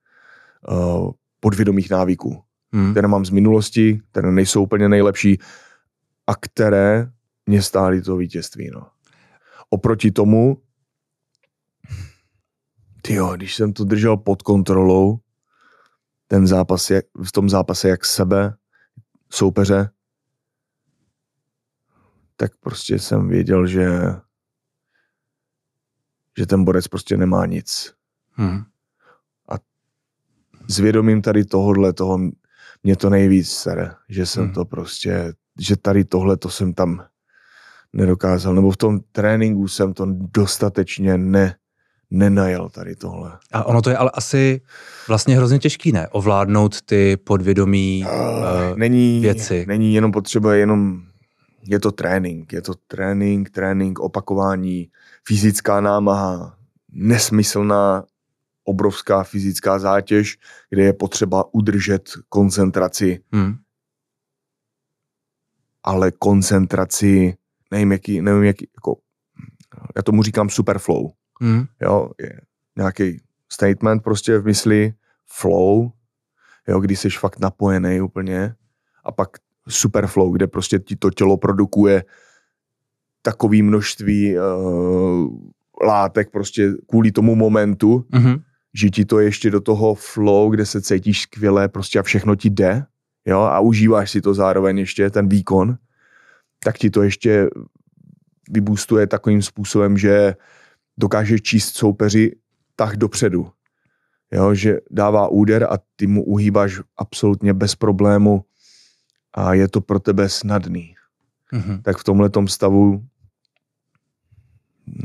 uh, 0.69 1.12
podvědomých 1.39 1.89
návyků, 1.89 2.41
hmm. 2.74 2.91
které 2.91 3.07
mám 3.07 3.25
z 3.25 3.29
minulosti, 3.29 4.01
které 4.12 4.31
nejsou 4.31 4.63
úplně 4.63 4.89
nejlepší 4.89 5.39
a 6.27 6.36
které 6.36 7.12
mě 7.46 7.62
stály 7.62 8.01
to 8.01 8.17
vítězství. 8.17 8.69
No. 8.74 8.81
Oproti 9.69 10.12
tomu, 10.12 10.57
tyjo, 13.07 13.35
když 13.35 13.55
jsem 13.55 13.73
to 13.73 13.83
držel 13.83 14.17
pod 14.17 14.41
kontrolou, 14.41 15.19
ten 16.27 16.47
zápas, 16.47 16.89
jak, 16.89 17.05
v 17.23 17.31
tom 17.31 17.49
zápase 17.49 17.89
jak 17.89 18.05
sebe, 18.05 18.53
soupeře, 19.29 19.89
tak 22.35 22.57
prostě 22.57 22.99
jsem 22.99 23.27
věděl, 23.27 23.67
že 23.67 23.87
že 26.37 26.45
ten 26.45 26.63
borec 26.63 26.87
prostě 26.87 27.17
nemá 27.17 27.45
nic. 27.45 27.93
Hmm. 28.31 28.63
S 30.69 30.79
vědomím 30.79 31.21
tady 31.21 31.45
tohohle, 31.45 31.93
toho 31.93 32.19
mě 32.83 32.95
to 32.95 33.09
nejvíc 33.09 33.49
sere, 33.51 33.95
že 34.09 34.25
jsem 34.25 34.43
Hmm. 34.43 34.53
to 34.53 34.65
prostě, 34.65 35.33
že 35.59 35.77
tady 35.77 36.05
tohle 36.05 36.37
to 36.37 36.49
jsem 36.49 36.73
tam 36.73 37.05
nedokázal, 37.93 38.55
nebo 38.55 38.71
v 38.71 38.77
tom 38.77 38.99
tréninku 39.11 39.67
jsem 39.67 39.93
to 39.93 40.05
dostatečně 40.09 41.17
ne, 41.17 41.55
nenajel 42.09 42.69
tady 42.69 42.95
tohle. 42.95 43.37
A 43.51 43.63
ono 43.63 43.81
to 43.81 43.89
je 43.89 43.97
ale 43.97 44.11
asi 44.13 44.61
vlastně 45.07 45.37
hrozně 45.37 45.59
těžký, 45.59 45.91
ne? 45.91 46.07
Ovládnout 46.07 46.81
ty 46.81 47.17
podvědomí 47.17 48.05
uh, 48.07 48.77
není, 48.77 49.19
věci. 49.19 49.65
není 49.67 49.93
jenom 49.93 50.11
potřeba, 50.11 50.55
jenom 50.55 51.01
je 51.63 51.79
to 51.79 51.91
trénink, 51.91 52.53
je 52.53 52.61
to 52.61 52.73
trénink, 52.87 53.49
trénink, 53.49 53.99
opakování, 53.99 54.89
fyzická 55.27 55.81
námaha, 55.81 56.57
nesmyslná 56.91 58.03
obrovská 58.63 59.23
fyzická 59.23 59.79
zátěž, 59.79 60.37
kde 60.69 60.83
je 60.83 60.93
potřeba 60.93 61.53
udržet 61.53 62.09
koncentraci, 62.29 63.19
Hmm. 63.31 63.55
ale 65.83 66.11
koncentraci, 66.11 67.37
nevím 67.71 67.91
jaký, 67.91 68.21
nevím 68.21 68.43
jaký, 68.43 68.67
jako, 68.75 68.97
já 69.95 70.01
tomu 70.01 70.23
říkám 70.23 70.49
superflow, 70.49 71.11
Hmm. 71.41 71.65
jo, 71.82 72.12
nějaký 72.77 73.22
statement 73.51 74.03
prostě 74.03 74.38
v 74.38 74.46
mysli, 74.46 74.94
flow, 75.25 75.91
jo, 76.67 76.79
kdy 76.79 76.96
jsi 76.96 77.10
fakt 77.10 77.39
napojený 77.39 78.01
úplně 78.01 78.56
a 79.03 79.12
pak 79.12 79.29
superflow, 79.70 80.34
kde 80.34 80.48
prostě 80.48 80.79
ti 80.79 80.96
to 80.96 81.10
tělo 81.10 81.38
produkuje 81.38 82.03
takový 83.22 83.62
množství 83.62 84.36
uh, 84.38 85.27
látek 85.84 86.32
prostě 86.32 86.74
kvůli 86.89 87.12
tomu 87.12 87.36
momentu, 87.36 88.06
Hmm. 88.13 88.36
že 88.74 88.89
ti 88.89 89.06
to 89.06 89.20
ještě 89.20 89.51
do 89.51 89.62
toho 89.62 89.96
flow, 89.96 90.50
kde 90.50 90.65
se 90.65 90.82
cítíš 90.82 91.22
skvěle, 91.22 91.70
prostě 91.70 92.00
a 92.00 92.03
všechno 92.03 92.36
ti 92.36 92.50
jde, 92.50 92.86
jo, 93.25 93.39
a 93.39 93.60
užíváš 93.60 94.12
si 94.12 94.22
to 94.22 94.34
zároveň 94.34 94.77
ještě, 94.77 95.10
ten 95.10 95.29
výkon, 95.29 95.77
tak 96.63 96.77
ti 96.77 96.89
to 96.89 97.03
ještě 97.03 97.50
vybůstuje 98.50 99.08
takovým 99.08 99.41
způsobem, 99.41 99.98
že 99.98 100.36
dokážeš 100.97 101.41
číst 101.41 101.77
soupeři 101.77 102.31
tak 102.75 102.97
dopředu, 102.97 103.51
jo, 104.31 104.53
že 104.53 104.77
dává 104.91 105.27
úder 105.27 105.63
a 105.63 105.77
ty 105.95 106.07
mu 106.07 106.23
uhýbáš 106.23 106.79
absolutně 106.97 107.53
bez 107.53 107.75
problému 107.75 108.45
a 109.33 109.53
je 109.53 109.67
to 109.67 109.81
pro 109.81 109.99
tebe 109.99 110.29
snadný. 110.29 110.95
Hmm. 111.51 111.81
Tak 111.81 111.97
v 111.97 112.03
tomhle 112.03 112.29
stavu 112.45 113.03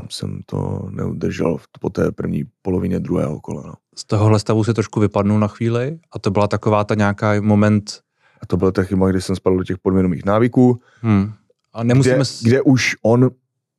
jsem 0.09 0.41
to 0.45 0.87
neudržel 0.91 1.57
po 1.79 1.89
té 1.89 2.11
první 2.11 2.43
polovině 2.61 2.99
druhého 2.99 3.39
kola. 3.39 3.63
No. 3.67 3.73
Z 3.95 4.05
tohohle 4.05 4.39
stavu 4.39 4.63
se 4.63 4.73
trošku 4.73 4.99
vypadnul 4.99 5.39
na 5.39 5.47
chvíli 5.47 5.99
a 6.11 6.19
to 6.19 6.31
byla 6.31 6.47
taková 6.47 6.83
ta 6.83 6.95
nějaká 6.95 7.41
moment, 7.41 8.01
A 8.41 8.45
to 8.45 8.57
byla 8.57 8.71
ta 8.71 8.83
chyba, 8.83 9.09
kdy 9.09 9.21
jsem 9.21 9.35
spadl 9.35 9.57
do 9.57 9.63
těch 9.63 9.77
podvědomých 9.77 10.25
návyků, 10.25 10.81
hmm. 11.01 11.33
a 11.73 11.83
kde, 11.83 11.87
nemusíme... 11.87 12.25
s- 12.25 12.43
kde 12.43 12.61
už 12.61 12.95
on 13.01 13.29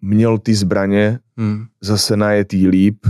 měl 0.00 0.38
ty 0.38 0.54
zbraně 0.54 1.18
Hmm. 1.36 1.66
zase 1.80 2.16
najetý 2.16 2.68
líp 2.68 3.06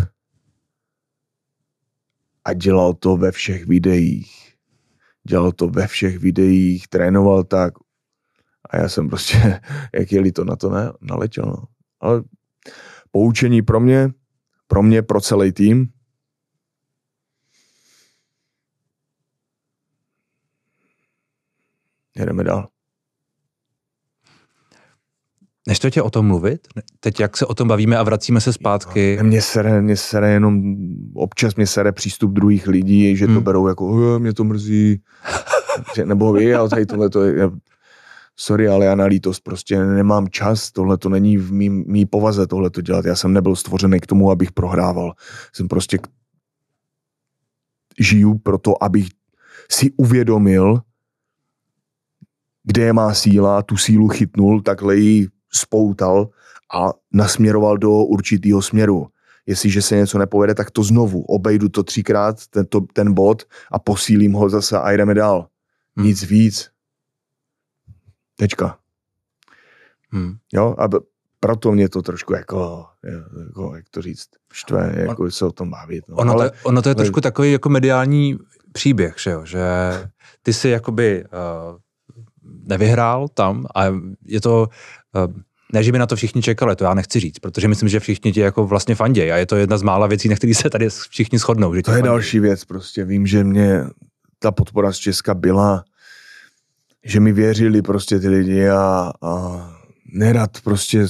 a 2.44 2.52
dělal 2.52 2.94
to 2.94 3.16
ve 3.16 3.32
všech 3.32 3.66
videích. 3.66 4.54
Dělal 5.28 5.52
to 5.52 5.68
ve 5.68 5.86
všech 5.86 6.18
videích, 6.18 6.88
trénoval 6.88 7.44
tak 7.44 7.74
a 8.70 8.76
já 8.76 8.88
jsem 8.88 9.08
prostě, 9.08 9.60
jak 9.94 10.12
jeli 10.12 10.32
to 10.32 10.44
na 10.44 10.56
to 10.56 10.70
ne, 10.70 10.92
naletěl. 11.00 11.44
No. 11.44 11.64
Ale 12.00 12.22
poučení 13.10 13.62
pro 13.62 13.80
mě, 13.80 14.08
pro 14.66 14.82
mě, 14.82 15.02
pro 15.02 15.20
celý 15.20 15.52
tým, 15.52 15.92
jedeme 22.16 22.44
dál. 22.44 22.73
Než 25.68 25.78
to 25.78 25.90
tě 25.90 26.02
o 26.02 26.10
tom 26.10 26.26
mluvit, 26.26 26.68
teď 27.00 27.20
jak 27.20 27.36
se 27.36 27.46
o 27.46 27.54
tom 27.54 27.68
bavíme 27.68 27.96
a 27.96 28.02
vracíme 28.02 28.40
se 28.40 28.52
zpátky, 28.52 29.18
Mě 29.22 29.42
sere, 29.42 29.82
mě 29.82 29.96
sere 29.96 30.30
jenom, 30.30 30.76
občas 31.14 31.54
mě 31.54 31.66
sere 31.66 31.92
přístup 31.92 32.32
druhých 32.32 32.66
lidí, 32.66 33.16
že 33.16 33.26
to 33.26 33.32
Hmm. 33.32 33.42
berou 33.42 33.68
jako, 33.68 34.16
"Eh, 34.16 34.18
mě 34.18 34.32
to 34.32 34.44
mrzí, 34.44 35.00
nebo 36.04 36.32
vy, 36.32 36.54
ale 36.54 36.68
tady 36.68 36.86
tohle 36.86 37.10
to 37.10 37.22
je, 37.22 37.50
sorry, 38.36 38.68
ale 38.68 38.84
já 38.84 38.94
na 38.94 39.04
lítost 39.04 39.40
prostě 39.44 39.78
nemám 39.84 40.28
čas, 40.28 40.72
tohle 40.72 40.98
to 40.98 41.08
není 41.08 41.36
v 41.38 41.52
mý, 41.52 41.68
mý 41.70 42.06
povaze 42.06 42.46
tohle 42.46 42.70
to 42.70 42.80
dělat, 42.80 43.04
já 43.04 43.16
jsem 43.16 43.32
nebyl 43.32 43.56
stvořený 43.56 44.00
k 44.00 44.06
tomu, 44.06 44.30
abych 44.30 44.52
prohrával, 44.52 45.12
jsem 45.52 45.68
prostě 45.68 45.98
k- 45.98 46.06
žiju 48.00 48.38
proto, 48.38 48.82
abych 48.84 49.08
si 49.70 49.90
uvědomil, 49.96 50.80
kde 52.64 52.82
je 52.82 52.92
má 52.92 53.14
síla, 53.14 53.62
tu 53.62 53.76
sílu 53.76 54.08
chytnul, 54.08 54.60
takhle 54.62 54.96
ji 54.96 55.28
spoutal 55.54 56.28
a 56.74 56.88
nasměroval 57.12 57.78
do 57.78 57.90
určitého 57.90 58.62
směru. 58.62 59.06
Jestliže 59.46 59.82
se 59.82 59.96
něco 59.96 60.18
nepovede, 60.18 60.54
tak 60.54 60.70
to 60.70 60.82
znovu. 60.82 61.22
Obejdu 61.22 61.68
to 61.68 61.82
třikrát, 61.82 62.46
tento, 62.46 62.80
ten 62.80 63.14
bod 63.14 63.42
a 63.72 63.78
posílím 63.78 64.32
ho 64.32 64.48
zase 64.48 64.78
a 64.78 64.90
jdeme 64.92 65.14
dál. 65.14 65.48
Hmm. 65.96 66.06
Nic 66.06 66.22
víc. 66.22 66.70
Tečka. 68.36 68.78
hmm. 70.10 70.36
Jo? 70.52 70.74
A 70.78 70.88
proto 71.40 71.72
mě 71.72 71.88
to 71.88 72.02
trošku 72.02 72.34
jako, 72.34 72.86
jako 73.46 73.76
jak 73.76 73.84
to 73.90 74.02
říct, 74.02 74.28
štve, 74.52 74.94
jako 74.96 75.30
se 75.30 75.44
o 75.44 75.52
tom 75.52 75.70
bavit. 75.70 76.08
No. 76.08 76.16
ono, 76.16 76.32
Ale 76.32 76.50
to, 76.50 76.56
ono 76.62 76.82
to 76.82 76.88
je 76.88 76.94
ale- 76.94 77.04
trošku 77.04 77.20
takový 77.20 77.52
jako 77.52 77.68
mediální 77.68 78.38
příběh, 78.72 79.14
že, 79.18 79.30
jo? 79.30 79.44
že 79.44 79.62
ty 80.42 80.52
si 80.52 80.68
jakoby 80.68 81.24
uh, 81.24 81.78
nevyhrál 82.66 83.28
tam 83.28 83.66
a 83.74 83.84
je 84.26 84.40
to, 84.40 84.68
uh, 85.26 85.32
ne, 85.72 85.82
že 85.82 85.92
by 85.92 85.98
na 85.98 86.06
to 86.06 86.16
všichni 86.16 86.42
čekali, 86.42 86.76
to 86.76 86.84
já 86.84 86.94
nechci 86.94 87.20
říct, 87.20 87.38
protože 87.38 87.68
myslím, 87.68 87.88
že 87.88 88.00
všichni 88.00 88.32
ti 88.32 88.40
jako 88.40 88.66
vlastně 88.66 88.94
fandějí 88.94 89.30
a 89.32 89.36
je 89.36 89.46
to 89.46 89.56
jedna 89.56 89.78
z 89.78 89.82
mála 89.82 90.06
věcí, 90.06 90.28
na 90.28 90.36
které 90.36 90.54
se 90.54 90.70
tady 90.70 90.88
všichni 91.10 91.38
shodnou. 91.38 91.74
Že 91.74 91.82
To 91.82 91.90
je 91.90 91.94
fandějí. 91.94 92.10
další 92.10 92.40
věc, 92.40 92.64
prostě 92.64 93.04
vím, 93.04 93.26
že 93.26 93.44
mě 93.44 93.84
ta 94.38 94.52
podpora 94.52 94.92
z 94.92 94.96
Česka 94.96 95.34
byla, 95.34 95.84
že 97.04 97.20
mi 97.20 97.32
věřili 97.32 97.82
prostě 97.82 98.18
ty 98.18 98.28
lidi 98.28 98.68
a, 98.68 99.12
a 99.22 99.30
nerad 100.12 100.50
prostě 100.64 101.06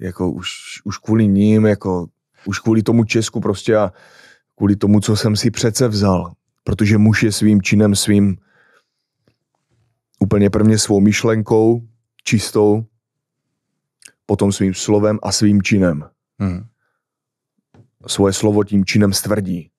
jako 0.00 0.30
už, 0.30 0.50
už 0.84 0.98
kvůli 0.98 1.28
ním, 1.28 1.66
jako 1.66 2.06
už 2.44 2.58
kvůli 2.58 2.82
tomu 2.82 3.04
Česku 3.04 3.40
prostě 3.40 3.76
a 3.76 3.92
kvůli 4.56 4.76
tomu, 4.76 5.00
co 5.00 5.16
jsem 5.16 5.36
si 5.36 5.50
přece 5.50 5.88
vzal, 5.88 6.32
protože 6.64 6.98
muž 6.98 7.22
je 7.22 7.32
svým 7.32 7.62
činem, 7.62 7.94
svým 7.94 8.36
úplně 10.26 10.50
prvně 10.50 10.78
svou 10.78 11.00
myšlenkou 11.00 11.88
čistou, 12.24 12.84
potom 14.26 14.52
svým 14.52 14.74
slovem 14.74 15.18
a 15.22 15.32
svým 15.32 15.62
činem 15.62 16.10
Hmm. 16.38 16.64
svoje 18.06 18.32
slovo 18.32 18.64
tím 18.64 18.84
činem 18.84 19.12
stvrdí. 19.12 19.70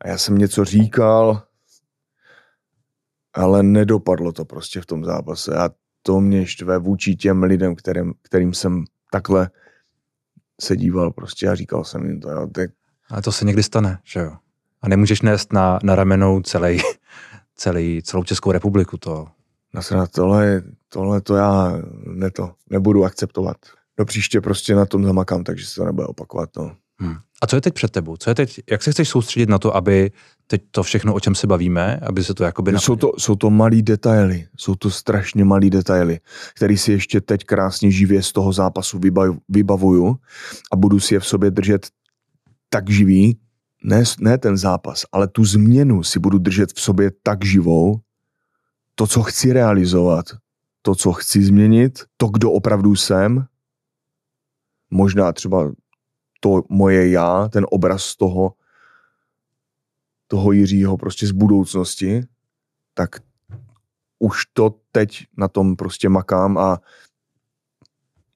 A 0.00 0.08
já 0.08 0.18
jsem 0.18 0.38
něco 0.38 0.64
říkal, 0.64 1.42
ale 3.34 3.62
nedopadlo 3.62 4.32
to 4.32 4.44
prostě 4.44 4.80
v 4.80 4.86
tom 4.86 5.04
zápase. 5.04 5.56
A 5.56 5.70
to 6.02 6.20
mě 6.20 6.46
štve 6.46 6.78
vůči 6.78 7.16
těm 7.16 7.42
lidem, 7.42 7.74
kterým, 7.74 8.14
kterým 8.22 8.54
jsem 8.54 8.84
takhle 9.12 9.50
se 10.60 10.76
díval 10.76 11.10
prostě 11.10 11.48
a 11.48 11.54
říkal 11.54 11.84
jsem 11.84 12.06
jim 12.06 12.20
to. 12.20 12.30
Jo. 12.30 12.48
Ale 13.08 13.22
to 13.22 13.32
se 13.32 13.44
někdy 13.44 13.62
stane, 13.62 13.98
že 14.04 14.20
jo. 14.20 14.36
A 14.82 14.88
nemůžeš 14.88 15.22
nést 15.22 15.52
na, 15.52 15.78
na 15.82 15.94
ramenou 15.94 16.40
celý, 16.40 16.80
celý, 17.56 18.02
celou 18.02 18.24
Českou 18.24 18.52
republiku 18.52 18.96
to. 18.96 19.33
Nasrat, 19.74 20.10
tohle, 20.10 20.62
tohle 20.88 21.20
to 21.20 21.36
já 21.36 21.72
ne 22.06 22.30
to, 22.30 22.50
nebudu 22.70 23.04
akceptovat. 23.04 23.56
Do 23.98 24.04
příště 24.04 24.40
prostě 24.40 24.74
na 24.74 24.86
tom 24.86 25.04
zamakám, 25.04 25.44
takže 25.44 25.66
se 25.66 25.74
to 25.74 25.84
nebude 25.84 26.06
opakovat. 26.06 26.50
No. 26.56 26.76
Hmm. 27.00 27.16
A 27.42 27.46
co 27.46 27.56
je 27.56 27.60
teď 27.60 27.74
před 27.74 27.90
tebou? 27.90 28.16
Co 28.16 28.30
je 28.30 28.34
teď, 28.34 28.60
jak 28.70 28.82
se 28.82 28.92
chceš 28.92 29.08
soustředit 29.08 29.48
na 29.48 29.58
to, 29.58 29.76
aby 29.76 30.10
teď 30.46 30.62
to 30.70 30.82
všechno, 30.82 31.14
o 31.14 31.20
čem 31.20 31.34
se 31.34 31.46
bavíme, 31.46 32.00
aby 32.02 32.24
se 32.24 32.34
to 32.34 32.44
jakoby... 32.44 32.72
No, 32.72 32.80
Jsou 32.80 32.96
to, 32.96 33.12
jsou 33.18 33.34
to 33.34 33.50
malý 33.50 33.82
detaily, 33.82 34.46
jsou 34.56 34.74
to 34.74 34.90
strašně 34.90 35.44
malý 35.44 35.70
detaily, 35.70 36.20
který 36.54 36.78
si 36.78 36.92
ještě 36.92 37.20
teď 37.20 37.44
krásně 37.44 37.90
živě 37.90 38.22
z 38.22 38.32
toho 38.32 38.52
zápasu 38.52 38.98
vybav, 38.98 39.34
vybavuju 39.48 40.16
a 40.72 40.76
budu 40.76 41.00
si 41.00 41.14
je 41.14 41.20
v 41.20 41.26
sobě 41.26 41.50
držet 41.50 41.86
tak 42.68 42.90
živý, 42.90 43.38
ne, 43.84 44.04
ne 44.20 44.38
ten 44.38 44.56
zápas, 44.56 45.04
ale 45.12 45.28
tu 45.28 45.44
změnu 45.44 46.02
si 46.02 46.18
budu 46.18 46.38
držet 46.38 46.72
v 46.72 46.80
sobě 46.80 47.12
tak 47.22 47.44
živou, 47.44 48.00
to, 48.94 49.06
co 49.06 49.22
chci 49.22 49.52
realizovat, 49.52 50.26
to, 50.82 50.94
co 50.94 51.12
chci 51.12 51.42
změnit, 51.42 52.04
to, 52.16 52.26
kdo 52.26 52.52
opravdu 52.52 52.96
jsem, 52.96 53.46
možná 54.90 55.32
třeba 55.32 55.72
to 56.40 56.62
moje 56.68 57.10
já, 57.10 57.48
ten 57.48 57.66
obraz 57.70 58.16
toho, 58.16 58.54
toho 60.26 60.52
Jiřího 60.52 60.96
prostě 60.96 61.26
z 61.26 61.30
budoucnosti, 61.30 62.22
tak 62.94 63.16
už 64.18 64.46
to 64.52 64.80
teď 64.92 65.26
na 65.36 65.48
tom 65.48 65.76
prostě 65.76 66.08
makám 66.08 66.58
a 66.58 66.80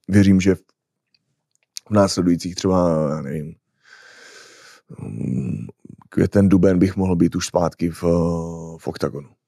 věřím, 0.07 0.41
že 0.41 0.55
v 0.55 1.91
následujících 1.91 2.55
třeba, 2.55 3.09
já 3.09 3.21
nevím, 3.21 3.55
mm, 4.99 5.67
květen, 6.09 6.49
duben 6.49 6.79
bych 6.79 6.95
mohl 6.95 7.15
být 7.15 7.35
už 7.35 7.45
zpátky 7.45 7.89
v, 7.89 8.01
v 8.77 8.87
oktagonu. 8.87 9.38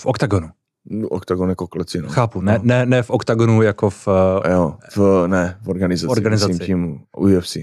V 0.00 0.06
oktagonu. 0.06 0.48
No, 0.90 1.08
Oktagon 1.08 1.48
jako 1.48 1.66
kleci, 1.66 2.02
no. 2.02 2.08
Chápu, 2.08 2.40
ne, 2.40 2.52
No. 2.52 2.60
ne, 2.64 2.86
ne 2.86 3.02
v 3.02 3.10
oktagonu 3.10 3.62
jako 3.62 3.90
v... 3.90 4.08
A 4.42 4.50
jo, 4.50 4.74
v, 4.96 5.24
ne, 5.26 5.58
v 5.62 5.68
organizaci. 5.68 6.06
V 6.06 6.10
organizaci. 6.10 6.52
Myslím 6.52 6.66
tím 6.66 7.00
UFC. 7.16 7.56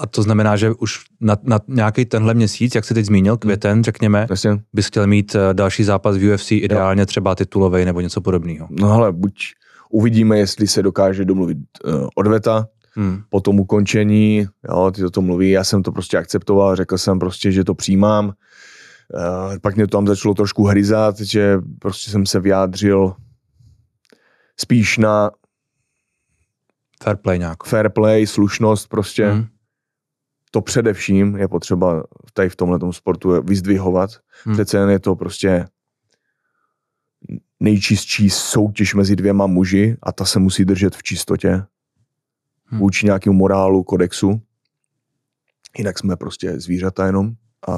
A 0.00 0.06
to 0.06 0.22
znamená, 0.22 0.56
že 0.56 0.70
už 0.72 0.98
na, 1.20 1.36
na 1.42 1.60
nějaký 1.68 2.04
tenhle 2.04 2.34
měsíc, 2.34 2.74
jak 2.74 2.84
jsi 2.84 2.94
teď 2.94 3.06
zmínil, 3.06 3.36
květen, 3.36 3.84
řekněme, 3.84 4.26
Jasně? 4.30 4.50
bys 4.72 4.86
chtěl 4.86 5.06
mít 5.06 5.34
eh, 5.34 5.54
další 5.54 5.84
zápas 5.84 6.16
v 6.16 6.34
UFC, 6.34 6.50
ideálně 6.52 7.06
třeba 7.06 7.34
titulový 7.34 7.84
nebo 7.84 8.00
něco 8.00 8.20
podobného. 8.20 8.68
No 8.70 8.92
ale 8.92 9.12
buď 9.12 9.34
uvidíme, 9.90 10.38
jestli 10.38 10.66
se 10.66 10.82
dokáže 10.82 11.24
domluvit 11.24 11.58
uh, 11.84 12.08
odveta, 12.14 12.68
Hmm. 12.94 13.20
po 13.30 13.40
tom 13.40 13.60
ukončení, 13.60 14.46
jo, 14.68 14.90
ty 14.94 15.04
o 15.04 15.10
tom 15.10 15.24
mluví, 15.24 15.50
já 15.50 15.64
jsem 15.64 15.82
to 15.82 15.92
prostě 15.92 16.18
akceptoval, 16.18 16.76
řekl 16.76 16.98
jsem 16.98 17.18
prostě, 17.18 17.52
že 17.52 17.64
to 17.64 17.74
přijímám. 17.74 18.32
Uh, 19.14 19.58
pak 19.58 19.76
mě 19.76 19.86
to 19.86 19.96
tam 19.96 20.06
začalo 20.06 20.34
trošku 20.34 20.64
hryzat, 20.64 21.20
že 21.20 21.58
prostě 21.78 22.10
jsem 22.10 22.26
se 22.26 22.40
vyjádřil 22.40 23.14
spíš 24.56 24.98
na 24.98 25.30
Fair 27.02 27.16
play 27.16 27.38
nějak. 27.38 27.64
fair 27.64 27.88
play, 27.88 28.26
slušnost 28.26 28.88
prostě. 28.88 29.30
Hmm. 29.30 29.46
To 30.50 30.60
především 30.60 31.36
je 31.36 31.48
potřeba 31.48 32.04
tady 32.32 32.48
v 32.48 32.56
tomhle 32.56 32.92
sportu 32.92 33.42
vyzdvihovat. 33.42 34.10
Hmm. 34.10 34.20
Hmm. 34.44 34.54
Přece 34.54 34.78
jen 34.78 34.90
je 34.90 34.98
to 34.98 35.16
prostě 35.16 35.66
nejčistší 37.60 38.30
soutěž 38.30 38.94
mezi 38.94 39.16
dvěma 39.16 39.46
muži 39.46 39.96
a 40.02 40.12
ta 40.12 40.24
se 40.24 40.38
musí 40.38 40.64
držet 40.64 40.96
v 40.96 41.02
čistotě. 41.02 41.62
Hmm. 42.64 42.80
Vůči 42.80 43.06
nějakému 43.06 43.36
morálu, 43.36 43.82
kodexu. 43.82 44.40
Jinak 45.78 45.98
jsme 45.98 46.16
prostě 46.16 46.60
zvířata 46.60 47.06
jenom. 47.06 47.32
A 47.68 47.74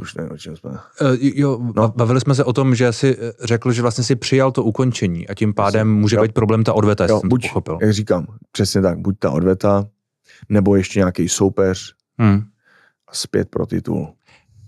už 0.00 0.14
nevím, 0.14 0.32
o 0.32 0.36
čem 0.38 0.56
jsme. 0.56 0.70
Uh, 0.70 0.76
jo, 1.20 1.58
no. 1.76 1.92
Bavili 1.96 2.20
jsme 2.20 2.34
se 2.34 2.44
o 2.44 2.52
tom, 2.52 2.74
že 2.74 2.92
si 2.92 3.16
eh, 3.20 3.32
řekl, 3.46 3.72
že 3.72 3.82
vlastně 3.82 4.04
si 4.04 4.16
přijal 4.16 4.52
to 4.52 4.62
ukončení 4.64 5.28
a 5.28 5.34
tím 5.34 5.54
pádem 5.54 5.88
Jasně. 5.88 6.00
může 6.00 6.16
Jo. 6.16 6.22
být 6.22 6.32
problém 6.32 6.64
ta 6.64 6.72
odveta, 6.72 7.06
Jo, 7.06 7.20
jsem 7.20 7.28
buď, 7.28 7.42
to 7.42 7.48
pochopil. 7.48 7.78
jak 7.80 7.92
říkám, 7.92 8.26
přesně 8.52 8.82
tak, 8.82 8.98
buď 8.98 9.18
ta 9.18 9.30
odveta, 9.30 9.86
nebo 10.48 10.76
ještě 10.76 10.98
nějaký 11.00 11.28
soupeř 11.28 11.94
Hmm. 12.18 12.42
a 13.08 13.14
zpět 13.14 13.48
pro 13.48 13.66
titul. 13.66 14.08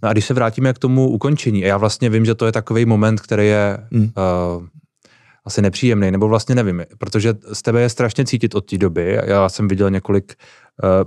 No 0.02 0.08
a 0.08 0.12
když 0.12 0.24
se 0.26 0.34
vrátíme 0.34 0.72
k 0.72 0.78
tomu 0.78 1.08
ukončení, 1.08 1.64
a 1.64 1.66
já 1.66 1.76
vlastně 1.76 2.10
vím, 2.10 2.24
že 2.24 2.34
to 2.34 2.46
je 2.46 2.52
takový 2.52 2.84
moment, 2.84 3.20
který 3.20 3.46
je 3.46 3.78
Hmm. 3.92 4.02
uh, 4.02 4.66
asi 5.44 5.62
nepříjemný, 5.62 6.10
nebo 6.10 6.28
vlastně 6.28 6.54
nevím, 6.54 6.82
protože 6.98 7.34
z 7.52 7.62
tebe 7.62 7.80
je 7.80 7.88
strašně 7.88 8.24
cítit 8.24 8.54
od 8.54 8.60
té 8.70 8.78
doby, 8.78 9.18
já 9.24 9.48
jsem 9.48 9.68
viděl 9.68 9.90
několik 9.90 10.34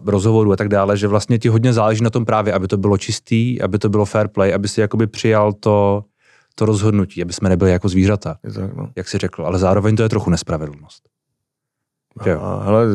rozhovorů 0.05 0.51
a 0.51 0.55
tak 0.55 0.67
dále, 0.69 0.97
že 0.97 1.07
vlastně 1.07 1.39
ti 1.39 1.49
hodně 1.49 1.73
záleží 1.73 2.03
na 2.03 2.09
tom 2.09 2.25
právě, 2.25 2.53
aby 2.53 2.67
to 2.67 2.77
bylo 2.77 2.97
čistý, 2.97 3.61
aby 3.61 3.79
to 3.79 3.89
bylo 3.89 4.05
fair 4.05 4.27
play, 4.27 4.53
aby 4.53 4.67
si 4.67 4.81
jakoby 4.81 5.07
přijal 5.07 5.53
to, 5.53 6.03
to 6.55 6.65
rozhodnutí, 6.65 7.21
aby 7.21 7.33
jsme 7.33 7.49
nebyli 7.49 7.71
jako 7.71 7.89
zvířata, 7.89 8.37
tak, 8.53 8.73
no. 8.75 8.89
jak 8.95 9.07
si 9.07 9.17
řekl, 9.17 9.45
ale 9.45 9.59
zároveň 9.59 9.95
to 9.95 10.03
je 10.03 10.09
trochu 10.09 10.29
nespravedlnost. 10.29 11.09
Jo? 12.25 12.41
A 12.41 12.63
hele, 12.63 12.85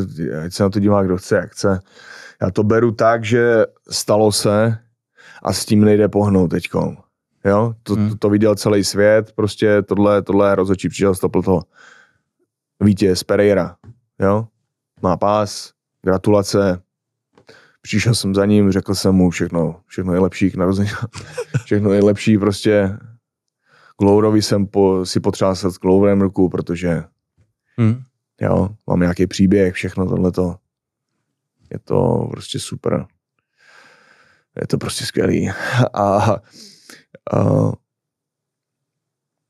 ať 0.45 0.53
se 0.53 0.63
na 0.63 0.69
to 0.69 0.79
dívá, 0.79 1.03
kdo 1.03 1.17
chce, 1.17 1.35
jak 1.35 1.51
chce. 1.51 1.79
Já 2.41 2.51
to 2.51 2.63
beru 2.63 2.91
tak, 2.91 3.23
že 3.23 3.65
stalo 3.89 4.31
se 4.31 4.77
a 5.43 5.53
s 5.53 5.65
tím 5.65 5.85
nejde 5.85 6.07
pohnout 6.07 6.51
teďkom. 6.51 6.97
Jo, 7.45 7.73
to, 7.83 7.95
Hmm. 7.95 8.09
to, 8.09 8.15
to 8.15 8.29
viděl 8.29 8.55
celý 8.55 8.83
svět, 8.83 9.31
prostě 9.35 9.81
tohle, 9.81 10.21
tohle 10.21 10.55
rozhodčí 10.55 10.89
přišel, 10.89 11.15
stopl 11.15 11.41
to. 11.41 11.59
Vítěz 12.83 13.23
Pereira, 13.23 13.75
jo, 14.19 14.47
má 15.01 15.17
pás, 15.17 15.71
gratulace, 16.03 16.81
přišel 17.81 18.15
jsem 18.15 18.35
za 18.35 18.45
ním, 18.45 18.71
řekl 18.71 18.95
jsem 18.95 19.15
mu 19.15 19.29
všechno, 19.29 19.81
všechno 19.85 20.11
nejlepší 20.11 20.51
k 20.51 20.55
narození, 20.55 20.89
všechno 21.65 21.89
nejlepší, 21.89 22.37
prostě 22.37 22.97
Glourovi 23.99 24.41
jsem 24.41 24.67
po, 24.67 25.05
si 25.05 25.19
potřásl 25.19 25.71
s 25.71 25.79
Glourem 25.79 26.21
ruku, 26.21 26.49
protože 26.49 27.03
Hmm. 27.77 28.03
jo, 28.41 28.69
mám 28.87 28.99
nějaký 28.99 29.27
příběh, 29.27 29.73
všechno 29.73 30.05
tohleto. 30.05 30.55
Je 31.71 31.79
to 31.79 32.27
prostě 32.31 32.59
super. 32.59 33.05
Je 34.61 34.67
to 34.67 34.77
prostě 34.77 35.05
skvělý. 35.05 35.49
A, 35.93 36.17
a 37.33 37.71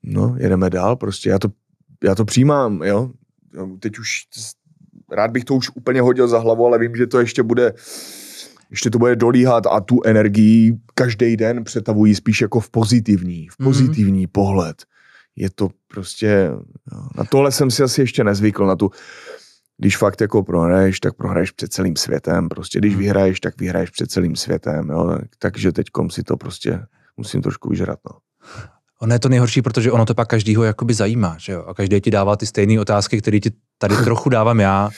no, 0.04 0.36
jedeme 0.40 0.70
dál 0.70 0.96
prostě. 0.96 1.30
Já 1.30 1.40
to, 1.40 1.48
já 2.04 2.16
to 2.16 2.26
přijímám, 2.26 2.84
jo. 2.84 3.12
Teď 3.80 4.00
už 4.00 4.28
rád 5.12 5.32
bych 5.32 5.46
to 5.46 5.56
už 5.56 5.70
úplně 5.76 6.02
hodil 6.02 6.28
za 6.28 6.40
hlavu, 6.40 6.66
ale 6.66 6.80
vím, 6.80 6.96
že 6.96 7.08
to 7.08 7.20
ještě 7.20 7.44
bude 7.44 7.74
ještě 8.72 8.90
to 8.90 9.00
bude 9.00 9.16
dolíhat 9.16 9.64
a 9.72 9.80
tu 9.82 10.02
energii 10.06 10.78
každý 10.94 11.38
den 11.38 11.64
přetavují 11.64 12.16
spíš 12.16 12.42
jako 12.42 12.60
v 12.60 12.70
pozitivní, 12.70 13.48
v 13.48 13.56
Mhm. 13.60 13.70
pozitivní 13.70 14.22
mm. 14.22 14.28
pohled. 14.32 14.84
Je 15.36 15.50
to 15.50 15.70
prostě, 15.88 16.50
jo, 16.92 17.04
na 17.18 17.24
tohle 17.24 17.52
jsem 17.52 17.72
si 17.72 17.84
asi 17.84 18.02
ještě 18.02 18.24
nezvykl, 18.24 18.66
na 18.66 18.76
tu, 18.76 18.92
když 19.78 19.98
fakt 19.98 20.22
jako 20.22 20.44
prohraješ, 20.44 21.00
tak 21.00 21.14
prohraješ 21.16 21.52
před 21.52 21.74
celým 21.74 21.96
světem, 21.96 22.50
prostě 22.50 22.80
když 22.80 22.94
Mhm. 22.94 23.00
vyhraješ, 23.00 23.40
tak 23.40 23.60
vyhraješ 23.60 23.90
před 23.90 24.12
celým 24.12 24.36
světem, 24.36 24.90
jo, 24.90 25.18
takže 25.40 25.72
teďkom 25.72 26.10
si 26.10 26.24
to 26.24 26.38
prostě 26.38 26.80
musím 27.18 27.42
trošku 27.42 27.70
vyžrat, 27.70 28.00
no. 28.12 28.18
Ono 29.02 29.14
je 29.16 29.20
to 29.20 29.30
nejhorší, 29.30 29.62
protože 29.62 29.92
ono 29.92 30.06
to 30.06 30.14
pak 30.14 30.28
každýho 30.28 30.64
jakoby 30.64 30.94
zajímá, 30.94 31.36
že 31.40 31.52
jo? 31.54 31.64
A 31.68 31.74
každý 31.74 32.02
ti 32.02 32.12
dává 32.12 32.36
ty 32.36 32.46
stejné 32.46 32.80
otázky, 32.82 33.22
které 33.22 33.40
ti 33.40 33.52
tady 33.78 33.96
trochu 34.04 34.30
dávám 34.30 34.60
já. 34.60 34.90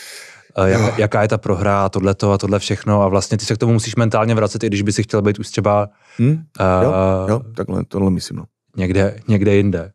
Eh, 0.57 0.69
Jak, 0.69 0.97
jaká 0.99 1.21
je 1.21 1.27
ta 1.27 1.37
prohra 1.37 1.85
a 1.85 1.89
tohleto 1.89 2.31
a 2.31 2.37
tohle 2.37 2.59
všechno 2.59 3.01
a 3.01 3.07
vlastně 3.07 3.37
ty 3.37 3.45
se 3.45 3.55
k 3.55 3.57
tomu 3.57 3.73
musíš 3.73 3.95
mentálně 3.95 4.35
vracet, 4.35 4.63
i 4.63 4.67
když 4.67 4.81
by 4.81 4.93
si 4.93 5.03
chtěl 5.03 5.21
být 5.21 5.39
už 5.39 5.47
třeba 5.47 5.89
Hm? 6.19 6.31
uh, 6.31 6.83
Jo, 6.83 6.91
jo, 7.29 7.41
takhle, 7.55 7.85
tohle 7.85 8.11
myslím, 8.11 8.37
no. 8.37 8.43
někde, 8.77 9.19
někde 9.27 9.55
jinde. 9.55 9.91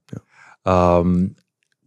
Um, 1.03 1.35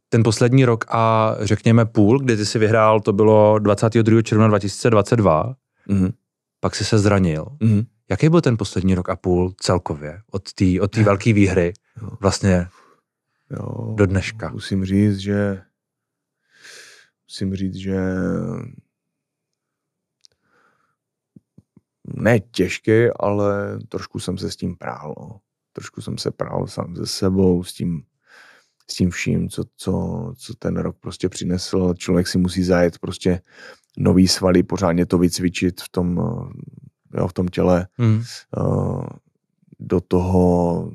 ten 0.10 0.24
poslední 0.24 0.66
rok 0.66 0.86
a 0.90 1.36
řekněme 1.42 1.86
půl, 1.86 2.20
kdy 2.20 2.38
ty 2.38 2.46
si 2.46 2.60
vyhrál, 2.60 3.00
to 3.00 3.14
bylo 3.14 3.60
22. 3.60 4.22
června 4.22 4.48
2022, 4.48 5.54
Mhm. 5.88 6.12
pak 6.60 6.76
si 6.76 6.86
se 6.86 7.00
zranil. 7.00 7.46
Mhm. 7.60 7.84
Jaký 8.10 8.30
byl 8.30 8.42
ten 8.42 8.58
poslední 8.58 8.96
rok 8.96 9.10
a 9.10 9.16
půl 9.16 9.54
celkově 9.60 10.20
od 10.32 10.54
té 10.54 10.66
od 10.82 10.92
té 10.92 11.04
velké 11.04 11.34
výhry 11.34 11.74
Jo. 12.02 12.10
vlastně 12.20 12.68
Jo, 13.52 13.94
do 13.96 14.06
dneška? 14.06 14.50
Musím 14.50 14.86
říct, 14.86 15.18
že 15.18 15.62
musím 17.28 17.56
říct, 17.56 17.76
že 17.76 18.00
ne 22.08 22.40
těžký, 22.40 23.08
ale 23.20 23.80
trošku 23.90 24.20
jsem 24.20 24.38
se 24.38 24.52
s 24.52 24.56
tím 24.56 24.76
prál. 24.76 25.16
No. 25.20 25.40
Trošku 25.74 26.02
jsem 26.02 26.18
se 26.18 26.32
prál 26.32 26.68
sám 26.68 26.96
se 26.96 27.06
sebou, 27.06 27.64
s 27.64 27.74
tím, 27.74 28.04
s 28.92 28.96
tím 28.96 29.10
vším, 29.10 29.50
co, 29.50 29.64
co, 29.76 30.34
co 30.38 30.54
ten 30.56 30.78
rok 30.78 30.98
prostě 31.00 31.30
přinesl. 31.30 31.94
Člověk 31.94 32.28
si 32.28 32.38
musí 32.38 32.64
zajet 32.64 33.00
prostě 33.00 33.42
nový 33.98 34.28
svaly, 34.28 34.64
pořádně 34.64 35.06
to 35.06 35.18
vycvičit 35.18 35.82
v 35.82 35.90
tom, 35.90 36.18
jo, 37.14 37.28
v 37.28 37.34
tom 37.34 37.48
těle. 37.48 37.88
Hmm. 37.98 38.24
Eh, 38.58 39.06
do 39.80 40.02
toho 40.02 40.92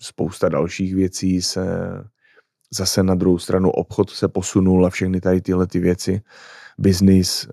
spousta 0.00 0.48
dalších 0.48 0.94
věcí 0.94 1.42
se 1.42 1.64
zase 2.74 3.02
na 3.02 3.14
druhou 3.14 3.38
stranu 3.38 3.70
obchod 3.70 4.10
se 4.10 4.28
posunul 4.28 4.86
a 4.86 4.90
všechny 4.90 5.20
tady 5.20 5.40
tyhle 5.40 5.66
ty 5.66 5.78
věci, 5.78 6.22
biznis, 6.78 7.48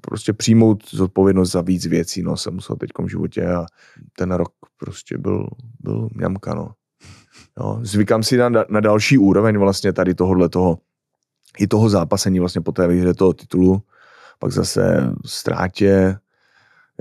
prostě 0.00 0.32
přijmout 0.32 0.90
zodpovědnost 0.90 1.50
za 1.52 1.60
víc 1.60 1.86
věcí, 1.86 2.22
no, 2.22 2.36
jsem 2.36 2.54
musel 2.54 2.76
teď 2.76 2.90
v 2.98 3.08
životě 3.08 3.46
a 3.46 3.66
ten 4.16 4.32
rok 4.32 4.52
prostě 4.76 5.18
byl, 5.18 5.46
byl 5.80 6.08
mňamka, 6.12 6.54
no. 6.54 6.74
Jo, 7.58 7.78
zvykám 7.82 8.22
si 8.22 8.36
na, 8.36 8.48
na 8.48 8.80
další 8.80 9.18
úroveň 9.18 9.58
vlastně 9.58 9.92
tady 9.92 10.14
tohohle 10.14 10.48
toho, 10.48 10.78
i 11.58 11.66
toho 11.66 11.88
zápasení 11.88 12.40
vlastně 12.40 12.60
po 12.60 12.72
té 12.72 12.88
výhře 12.88 13.14
toho 13.14 13.32
titulu, 13.32 13.82
pak 14.38 14.52
zase 14.52 15.12
ztrátě, 15.26 16.18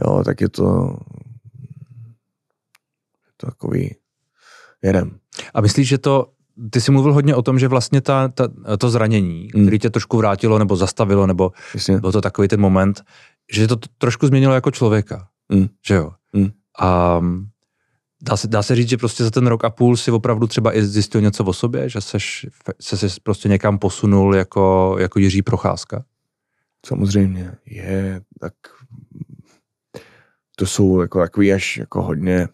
jo, 0.06 0.24
tak 0.26 0.42
je 0.42 0.50
to 0.50 0.98
takový, 3.46 3.96
jedem. 4.82 5.20
A 5.54 5.62
myslíš, 5.62 5.88
že 5.88 5.98
to, 5.98 6.32
ty 6.70 6.82
jsi 6.82 6.92
mluvil 6.92 7.14
hodně 7.14 7.36
o 7.36 7.42
tom, 7.42 7.60
že 7.60 7.68
vlastně 7.68 8.02
ta, 8.02 8.28
ta, 8.28 8.48
to 8.78 8.90
zranění, 8.90 9.48
Hmm. 9.56 9.64
který 9.66 9.80
tě 9.80 9.90
trošku 9.90 10.18
vrátilo 10.18 10.60
nebo 10.60 10.76
zastavilo, 10.76 11.28
nebo 11.28 11.52
Jasně. 11.74 11.98
byl 11.98 12.12
to 12.12 12.22
takový 12.22 12.48
ten 12.48 12.62
moment, 12.62 13.02
že 13.54 13.68
to 13.68 13.76
trošku 13.98 14.28
změnilo 14.28 14.54
jako 14.54 14.72
člověka, 14.72 15.28
Hmm. 15.52 15.68
že 15.88 15.96
jo? 15.96 16.12
Hmm. 16.34 16.52
A 16.80 17.20
mm, 17.20 17.48
dá 18.22 18.38
se, 18.38 18.48
dá 18.48 18.64
se 18.64 18.76
říct, 18.76 18.90
že 18.90 18.98
prostě 18.98 19.24
za 19.24 19.32
ten 19.32 19.48
rok 19.48 19.66
a 19.66 19.70
půl 19.70 19.98
si 19.98 20.12
opravdu 20.12 20.48
třeba 20.48 20.78
i 20.78 20.86
zjistil 20.86 21.22
něco 21.22 21.44
o 21.44 21.54
sobě, 21.54 21.90
že 21.90 22.02
seš, 22.02 22.46
se 22.82 22.98
se 22.98 23.08
prostě 23.24 23.50
někam 23.50 23.80
posunul 23.80 24.36
jako, 24.36 24.96
jako 25.00 25.20
Jiří 25.20 25.42
Procházka? 25.42 26.04
Samozřejmě 26.86 27.52
je, 27.66 28.22
tak 28.40 28.54
to 30.56 30.66
jsou 30.66 31.02
jako 31.02 31.20
takový 31.20 31.54
až 31.54 31.78
jako 31.78 32.02
hodně 32.02 32.48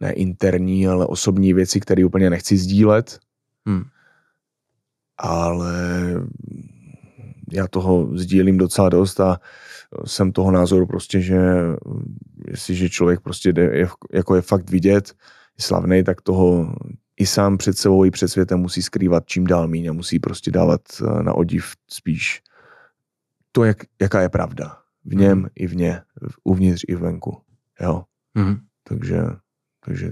ne 0.00 0.12
interní, 0.12 0.88
ale 0.88 1.06
osobní 1.06 1.52
věci, 1.52 1.80
které 1.80 2.04
úplně 2.04 2.30
nechci 2.30 2.56
sdílet, 2.56 3.18
Hmm. 3.66 3.84
ale 5.18 5.74
já 7.52 7.68
toho 7.68 8.18
sdílím 8.18 8.58
docela 8.58 8.88
dost 8.88 9.20
a 9.20 9.40
jsem 10.06 10.32
toho 10.32 10.50
názoru 10.50 10.86
prostě, 10.86 11.20
že 11.20 11.38
jestliže 12.48 12.88
člověk 12.88 13.20
prostě 13.20 13.52
jde, 13.52 13.62
je, 13.62 13.88
jako 14.12 14.34
je 14.36 14.42
fakt 14.42 14.70
vidět, 14.70 15.08
je 15.58 15.64
slavný, 15.64 16.04
tak 16.04 16.22
toho 16.22 16.74
i 17.16 17.26
sám 17.26 17.58
před 17.58 17.78
sebou, 17.78 18.04
i 18.04 18.10
před 18.10 18.28
světem 18.28 18.58
musí 18.60 18.82
skrývat 18.82 19.26
čím 19.26 19.46
dál 19.46 19.68
míň 19.68 19.86
a 19.88 19.92
musí 19.92 20.18
prostě 20.18 20.50
dávat 20.50 20.80
eh, 21.00 21.22
na 21.22 21.34
odiv 21.34 21.72
spíš 21.90 22.42
to, 23.52 23.64
jak, 23.64 23.76
jaká 24.00 24.20
je 24.20 24.28
pravda. 24.28 24.76
V 25.04 25.14
něm 25.14 25.38
Mhm. 25.38 25.48
i 25.54 25.66
vně, 25.66 26.02
uvnitř 26.44 26.84
i 26.88 26.94
venku. 26.94 27.40
Jo. 27.80 28.04
Hmm. 28.36 28.56
Takže, 28.88 29.22
takže 29.86 30.10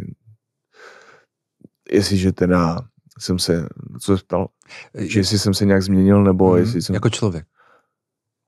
jestliže 1.91 2.33
teda 2.33 2.79
jsem 3.19 3.39
se, 3.39 3.69
co 4.01 4.19
se 4.19 4.25
ptal, 4.25 4.49
že 4.99 5.21
jestli 5.21 5.39
jsem 5.39 5.55
se 5.55 5.65
nějak 5.65 5.83
změnil, 5.83 6.25
nebo 6.25 6.51
Mhm, 6.51 6.59
jestli 6.59 6.83
jsem... 6.83 6.95
Jako 6.95 7.11
člověk. 7.11 7.47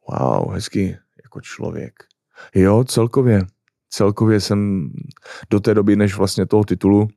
Wow, 0.08 0.52
hezky, 0.52 0.98
jako 1.24 1.40
člověk. 1.40 1.94
Jo, 2.54 2.84
celkově. 2.84 3.46
Celkově 3.90 4.40
jsem 4.40 4.90
do 5.50 5.60
té 5.60 5.74
doby, 5.74 5.96
než 5.96 6.16
vlastně 6.16 6.46
toho 6.46 6.64
titulu, 6.64 7.08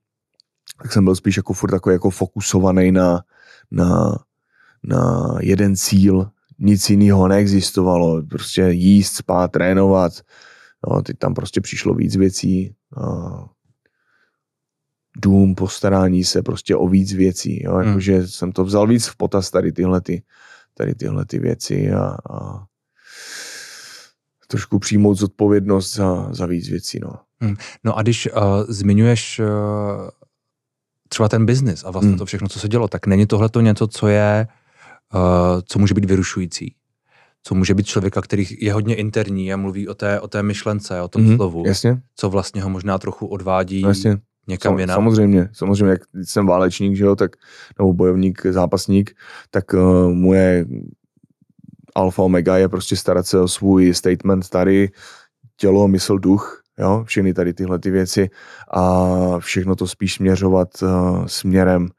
tak 0.81 0.93
jsem 0.93 1.03
byl 1.03 1.15
spíš 1.15 1.37
jako 1.37 1.53
furt 1.53 1.71
takový 1.71 1.93
jako 1.93 2.09
fokusovaný 2.09 2.91
na, 2.91 3.23
na, 3.71 4.17
na 4.83 5.35
jeden 5.41 5.75
cíl, 5.75 6.31
nic 6.59 6.89
jiného 6.89 7.27
neexistovalo, 7.27 8.23
prostě 8.29 8.61
jíst, 8.61 9.15
spát, 9.15 9.51
trénovat, 9.51 10.13
no, 10.87 11.01
teď 11.01 11.17
tam 11.17 11.33
prostě 11.33 11.61
přišlo 11.61 11.93
víc 11.93 12.15
věcí, 12.15 12.75
dům, 15.17 15.55
postarání 15.55 16.23
se 16.23 16.41
prostě 16.43 16.75
o 16.75 16.87
víc 16.87 17.13
věcí, 17.13 17.63
jo, 17.63 17.73
Hmm. 17.75 17.87
jakože 17.87 18.27
jsem 18.27 18.51
to 18.51 18.63
vzal 18.65 18.87
víc 18.87 19.07
v 19.07 19.15
potaz 19.15 19.51
tady 19.51 19.71
tyhle, 19.71 20.01
ty, 20.01 20.23
tady 20.73 20.95
tyhle 20.95 21.25
ty 21.25 21.39
věci 21.39 21.91
a, 21.91 22.15
a 22.33 22.65
trošku 24.47 24.79
přijmout 24.79 25.13
zodpovědnost 25.17 25.95
za, 25.95 26.33
za 26.33 26.45
víc 26.45 26.69
věcí, 26.69 26.99
no. 26.99 27.09
No 27.83 27.97
a 27.97 28.01
když 28.01 28.29
uh, 28.31 28.41
zmiňuješ 28.69 29.39
uh, 29.39 29.45
třeba 31.09 31.29
ten 31.29 31.45
biznis 31.45 31.83
a 31.85 31.91
vlastně 31.91 32.09
Hmm. 32.09 32.17
to 32.19 32.25
všechno, 32.25 32.47
co 32.47 32.59
se 32.59 32.67
dělo, 32.67 32.87
tak 32.87 33.07
není 33.07 33.25
tohle 33.27 33.49
to 33.49 33.61
něco, 33.61 33.87
co 33.87 34.07
je, 34.07 34.47
uh, 35.13 35.21
co 35.65 35.79
může 35.79 35.93
být 35.93 36.05
vyrušující? 36.05 36.75
Co 37.43 37.55
může 37.55 37.73
být 37.73 37.87
člověka, 37.87 38.21
který 38.21 38.47
je 38.59 38.73
hodně 38.73 38.95
interní 38.95 39.53
a 39.53 39.57
mluví 39.57 39.87
o 39.87 39.93
té, 39.93 40.19
o 40.19 40.27
té 40.27 40.43
myšlence, 40.43 41.01
o 41.01 41.07
tom 41.07 41.21
Mhm, 41.23 41.35
slovu, 41.35 41.63
Jasně, 41.67 42.01
co 42.15 42.29
vlastně 42.29 42.63
ho 42.63 42.69
možná 42.69 42.97
trochu 42.97 43.27
odvádí 43.27 43.81
jasně. 43.81 44.17
Někam 44.49 44.71
Sam, 44.73 44.79
jinam. 44.79 44.95
samozřejmě, 44.95 45.49
samozřejmě, 45.53 45.89
jak 45.91 46.01
jsem 46.23 46.45
válečník, 46.47 46.95
že 46.97 47.03
jo, 47.03 47.15
tak, 47.15 47.31
nebo 47.79 47.93
bojovník, 47.93 48.45
zápasník, 48.45 49.15
tak 49.51 49.73
uh, 49.73 50.09
moje 50.13 50.65
alfa 51.95 52.23
omega 52.23 52.57
je 52.57 52.69
prostě 52.69 52.95
starat 52.95 53.27
se 53.27 53.39
o 53.39 53.47
svůj 53.47 53.93
statement 53.93 54.49
tady, 54.49 54.89
tělo, 55.57 55.87
mysl, 55.87 56.17
duch, 56.17 56.63
jo, 56.79 57.03
všechny 57.07 57.33
tady 57.33 57.53
tyhle 57.53 57.79
ty 57.79 57.91
věci 57.91 58.29
a 58.71 59.05
všechno 59.39 59.75
to 59.75 59.87
spíš 59.87 60.13
směřovat 60.13 60.81
uh, 60.81 61.25
směrem 61.25 61.89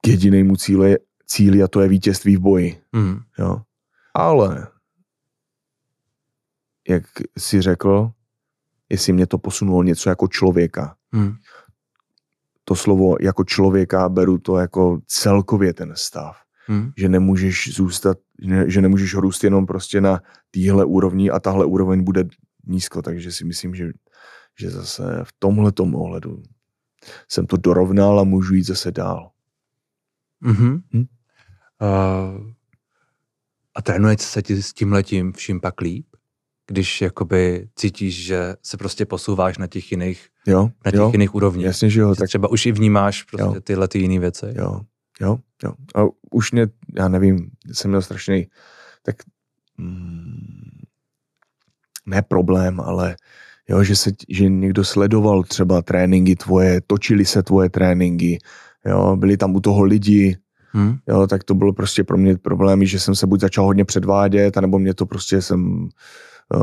k 0.00 0.08
jedinému 0.08 0.56
cíli, 0.56 0.96
cíli 1.26 1.62
a 1.62 1.68
to 1.68 1.80
je 1.80 1.88
vítězství 1.88 2.36
v 2.36 2.40
boji, 2.40 2.80
Mm. 2.92 3.18
jo. 3.38 3.60
Ale, 4.14 4.66
jak 6.88 7.02
si 7.38 7.60
řekl, 7.60 8.10
jestli 8.94 9.12
mě 9.12 9.26
to 9.26 9.38
posunulo 9.38 9.82
něco 9.82 10.08
jako 10.08 10.28
člověka, 10.28 10.96
Mm. 11.12 11.34
to 12.64 12.74
slovo 12.74 13.16
jako 13.20 13.44
člověka 13.44 14.08
beru 14.08 14.38
to 14.38 14.56
jako 14.56 15.00
celkově 15.06 15.74
ten 15.74 15.92
stav. 15.96 16.36
Mm. 16.68 16.92
Že 16.96 17.08
nemůžeš 17.08 17.74
zůstat, 17.74 18.18
že, 18.48 18.70
že 18.70 18.80
nemůžeš 18.80 19.14
růst 19.14 19.44
jenom 19.44 19.66
prostě 19.66 20.00
na 20.00 20.20
téhle 20.50 20.84
úrovni 20.84 21.30
a 21.30 21.40
tahle 21.40 21.66
úroveň 21.66 22.04
bude 22.04 22.24
nízko, 22.66 23.02
takže 23.02 23.32
si 23.32 23.44
myslím, 23.44 23.74
že, 23.74 23.92
že 24.58 24.70
zase 24.70 25.02
v 25.24 25.32
tomhle 25.38 25.72
ohledu 25.94 26.42
jsem 27.28 27.46
to 27.46 27.56
dorovnal 27.56 28.20
a 28.20 28.24
můžu 28.24 28.54
jít 28.54 28.66
zase 28.66 28.90
dál. 28.90 29.30
Mm-hmm. 30.42 30.82
Hm? 30.94 31.04
Uh, 31.80 32.50
a 33.74 33.82
trénuje 33.82 34.16
se 34.18 34.42
ti 34.42 34.62
s 34.62 34.72
tím 34.72 34.92
letím 34.92 35.32
vším 35.32 35.60
pak 35.60 35.80
líp? 35.80 36.06
Když 36.66 37.00
jakoby 37.02 37.68
cítíš, 37.76 38.24
že 38.24 38.54
se 38.62 38.76
prostě 38.76 39.06
posouváš 39.06 39.58
na 39.58 39.66
těch 39.66 39.90
jiných, 39.92 40.26
Jo, 40.46 40.70
na 40.84 40.90
těch 40.90 40.98
jo, 41.00 41.10
jiných 41.12 41.34
úrovních. 41.34 41.66
jasně, 41.66 41.90
že 41.90 42.00
jo, 42.00 42.14
tak 42.14 42.28
třeba 42.28 42.48
už 42.48 42.66
i 42.66 42.72
vnímáš 42.72 43.22
prostě 43.22 43.56
Jo. 43.56 43.60
tyhle 43.60 43.88
ty 43.88 43.98
jiné 43.98 44.18
věci. 44.18 44.46
jo, 44.56 44.80
jo, 45.20 45.38
jo. 45.64 45.72
A 45.94 46.04
už 46.30 46.52
mě, 46.52 46.66
já 46.96 47.08
nevím, 47.08 47.50
jsem 47.72 47.90
měl 47.90 48.02
strašný, 48.02 48.46
tak 49.02 49.16
mm, 49.78 50.80
ne 52.06 52.22
problém, 52.22 52.80
ale 52.80 53.16
jo, 53.68 53.82
že, 53.82 53.96
se, 53.96 54.10
že 54.28 54.48
někdo 54.48 54.84
sledoval 54.84 55.42
třeba 55.42 55.82
tréninky 55.82 56.36
tvoje, 56.36 56.80
točili 56.86 57.24
se 57.24 57.42
tvoje 57.42 57.70
tréninky, 57.70 58.38
jo, 58.86 59.16
byli 59.16 59.36
tam 59.36 59.54
u 59.54 59.60
toho 59.60 59.84
lidi, 59.84 60.36
Hm? 60.76 60.96
jo, 61.08 61.26
tak 61.26 61.44
to 61.44 61.54
bylo 61.54 61.72
prostě 61.72 62.04
pro 62.04 62.16
mě 62.16 62.36
problémy, 62.36 62.86
že 62.86 63.00
jsem 63.00 63.14
se 63.14 63.26
buď 63.26 63.40
začal 63.40 63.64
hodně 63.64 63.84
předvádět, 63.84 64.56
anebo 64.56 64.78
mě 64.78 64.94
to 64.94 65.06
prostě 65.06 65.42
jsem 65.42 65.88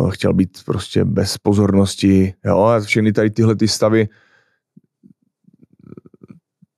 chtěl 0.10 0.34
být 0.34 0.58
prostě 0.65 1.06
bez 1.06 1.38
pozornosti, 1.38 2.34
jo, 2.45 2.60
a 2.60 2.80
všechny 2.80 3.13
tady 3.13 3.30
tyhle 3.30 3.56
ty 3.56 3.67
stavy 3.67 4.08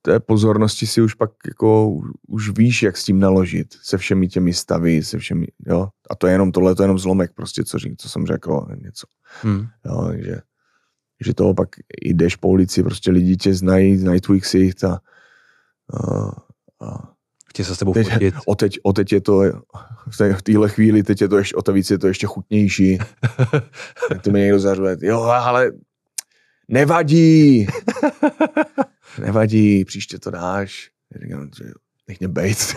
té 0.02 0.20
pozornosti 0.20 0.86
si 0.86 1.02
už 1.02 1.14
pak 1.14 1.30
jako 1.48 1.98
už 2.28 2.50
víš, 2.50 2.82
jak 2.82 2.96
s 2.96 3.04
tím 3.04 3.20
naložit, 3.20 3.74
se 3.82 3.98
všemi 3.98 4.28
těmi 4.28 4.52
stavy, 4.52 5.02
se 5.04 5.18
všemi, 5.18 5.46
jo, 5.66 5.88
a 6.10 6.14
to 6.14 6.26
je 6.26 6.32
jenom 6.32 6.52
tohle, 6.52 6.74
to 6.74 6.82
je 6.82 6.84
jenom 6.84 6.98
zlomek 6.98 7.32
prostě, 7.34 7.64
co, 7.64 7.78
řík- 7.78 7.96
co 7.98 8.08
jsem 8.08 8.26
řekl, 8.26 8.66
něco, 8.82 9.06
Hm. 9.44 9.66
jo, 9.86 10.06
takže 10.08 10.36
že 11.24 11.34
toho 11.34 11.54
pak 11.54 11.68
jdeš 12.02 12.36
po 12.36 12.48
ulici, 12.48 12.82
prostě 12.82 13.10
lidi 13.10 13.36
tě 13.36 13.54
znají, 13.54 13.96
znají 13.96 14.20
tvůj 14.20 14.40
ksicht 14.40 14.84
a, 14.84 15.00
a, 15.94 16.28
a 16.86 17.13
Chtějí 17.54 17.66
se 17.66 17.74
s 17.74 17.78
tebou 17.78 17.92
teď, 17.92 18.12
fotit. 18.12 18.34
o, 18.46 18.54
teď, 18.54 18.78
o 18.82 18.92
teď 18.92 19.12
je 19.12 19.20
to, 19.20 19.42
v 20.10 20.16
té- 20.16 20.34
v 20.34 20.42
téhle 20.42 20.68
chvíli, 20.68 21.02
teď 21.02 21.20
je 21.20 21.28
to 21.28 21.38
ještě, 21.38 21.56
o 21.56 21.62
to 21.62 21.72
víc 21.72 21.90
je 21.90 21.98
to 21.98 22.06
ještě 22.06 22.26
chutnější. 22.26 22.98
Tak 24.08 24.22
to 24.22 24.30
mi 24.30 24.40
někdo 24.40 24.58
zařve, 24.58 24.96
jo, 25.00 25.22
ale 25.22 25.72
nevadí, 26.68 27.66
nevadí, 29.18 29.84
příště 29.84 30.18
to 30.18 30.30
dáš. 30.30 30.90
Já 31.14 31.20
Říkám, 31.20 31.50
že 31.58 31.64
nech 32.08 32.20
mě 32.20 32.28
bejt. 32.28 32.74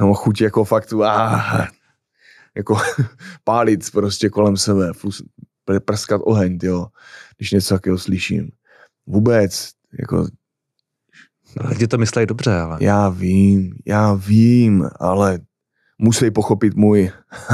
No, 0.00 0.14
chuť 0.14 0.40
jako 0.40 0.64
fakt, 0.64 0.92
ah, 1.04 1.66
jako 2.56 2.76
pálit 3.44 3.90
prostě 3.90 4.28
kolem 4.28 4.56
sebe, 4.56 4.92
plus 5.00 5.22
pr- 5.68 5.80
prskat 5.80 6.20
oheň, 6.24 6.58
jo, 6.62 6.86
když 7.36 7.50
něco 7.50 7.74
takového 7.74 7.98
slyším. 7.98 8.50
Vůbec, 9.06 9.70
jako 9.98 10.26
Lidi 11.56 11.86
to 11.86 11.98
myslí 11.98 12.26
dobře, 12.26 12.60
ale. 12.60 12.78
já 12.80 13.08
vím, 13.08 13.74
já 13.86 14.14
vím, 14.14 14.88
ale 15.00 15.38
musí 15.98 16.30
pochopit 16.30 16.74
můj, 16.74 17.10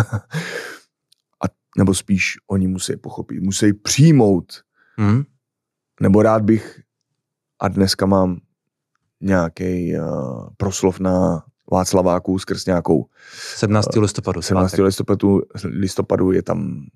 a, 1.44 1.46
nebo 1.78 1.94
spíš 1.94 2.34
oni 2.50 2.66
musí 2.68 2.96
pochopit, 2.96 3.40
musí 3.40 3.72
přijmout, 3.72 4.52
Hm? 5.00 5.24
nebo 6.00 6.22
rád 6.22 6.42
bych, 6.42 6.80
a 7.60 7.68
dneska 7.68 8.06
mám 8.06 8.40
nějaký 9.20 9.96
uh, 9.98 10.48
proslov 10.56 11.00
na 11.00 11.44
Václaváku 11.72 12.38
skrz 12.38 12.66
nějakou 12.66 13.06
17. 13.56 13.96
listopadu. 13.96 14.42
17. 14.42 14.70
svátek. 14.70 14.84
listopadu, 14.84 15.42
listopadu 15.64 16.32
je 16.32 16.42
tam 16.42 16.86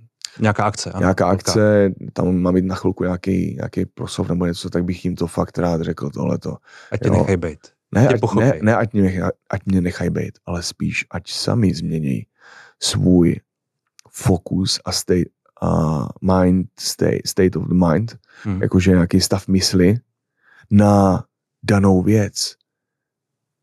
Nějaká 0.41 0.65
akce. 0.65 0.91
Ano, 0.91 1.01
nějaká 1.01 1.27
akce, 1.27 1.93
tam 2.13 2.37
má 2.37 2.53
být 2.53 2.65
na 2.65 2.75
chvilku 2.75 3.05
nějaký, 3.05 3.55
nějaký 3.55 3.87
proslov 3.87 4.29
nebo 4.29 4.47
něco, 4.47 4.71
tak 4.71 4.85
bych 4.85 5.05
jim 5.05 5.17
to 5.17 5.27
fakt 5.27 5.59
rád 5.59 5.83
řekl 5.83 6.11
tohleto. 6.11 6.57
Ať 6.93 7.01
tě 7.01 7.09
jo. 7.09 7.13
nechají 7.15 7.37
být. 7.37 7.59
Ne, 7.93 8.09
ať, 8.09 8.21
ne, 8.35 8.59
ne 8.63 8.77
ať, 8.77 8.93
mě, 8.93 9.23
ať 9.51 9.67
mě 9.67 9.81
nechají 9.81 10.11
být, 10.11 10.39
ale 10.47 10.63
spíš, 10.63 11.07
ať 11.11 11.31
sami 11.31 11.75
změní 11.75 12.27
svůj 12.83 13.41
fokus 14.11 14.81
a 14.85 14.93
state, 14.93 15.29
a 15.63 16.07
mind 16.23 16.67
state, 16.79 17.27
state 17.27 17.57
of 17.57 17.69
the 17.69 17.75
mind, 17.75 18.19
Hm. 18.45 18.63
jakože 18.63 18.91
nějaký 18.91 19.21
stav 19.21 19.49
mysli 19.49 19.99
na 20.71 21.25
danou 21.63 22.03
věc, 22.03 22.55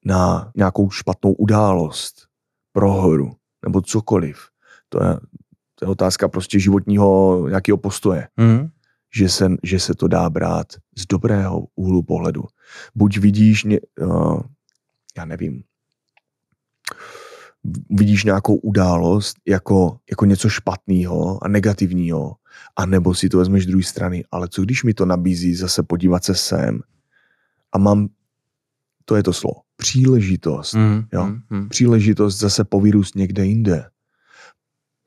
na 0.05 0.51
nějakou 0.55 0.89
špatnou 0.89 1.33
událost, 1.33 2.27
prohru 2.71 3.35
nebo 3.65 3.81
cokoliv. 3.81 4.47
To 4.89 5.03
je, 5.03 5.17
to 5.75 5.85
je 5.85 5.89
otázka 5.89 6.27
prostě 6.27 6.59
životního 6.59 7.45
nějakého 7.49 7.77
postoje 7.77 8.27
Hm? 8.41 8.69
že 9.15 9.29
se, 9.29 9.47
že 9.63 9.79
se 9.79 9.95
to 9.95 10.07
dá 10.07 10.29
brát 10.29 10.67
z 10.97 11.05
dobrého 11.05 11.67
úhlu 11.75 12.03
pohledu. 12.03 12.43
Buď 12.95 13.17
vidíš, 13.17 13.63
ně, 13.63 13.79
uh, 14.01 14.39
já 15.17 15.25
nevím, 15.25 15.63
vidíš 17.89 18.23
nějakou 18.23 18.55
událost 18.55 19.37
jako, 19.47 19.97
jako 20.09 20.25
něco 20.25 20.49
špatného 20.49 21.43
a 21.43 21.47
negativního, 21.47 22.35
anebo 22.75 23.13
si 23.13 23.29
to 23.29 23.37
vezmeš 23.37 23.63
z 23.63 23.67
druhé 23.67 23.83
strany, 23.83 24.23
ale 24.31 24.47
co 24.47 24.61
když 24.61 24.83
mi 24.83 24.93
to 24.93 25.05
nabízí 25.05 25.55
zase 25.55 25.83
podívat 25.83 26.23
se 26.23 26.35
sem 26.35 26.79
a 27.71 27.77
mám, 27.77 28.07
to 29.05 29.15
je 29.15 29.23
to 29.23 29.33
slovo, 29.33 29.61
příležitost, 29.77 30.73
Hm. 30.73 31.03
Jo. 31.13 31.25
Hm. 31.53 31.69
příležitost 31.69 32.39
zase 32.39 32.63
povírůst 32.63 33.15
někde 33.15 33.45
jinde. 33.45 33.85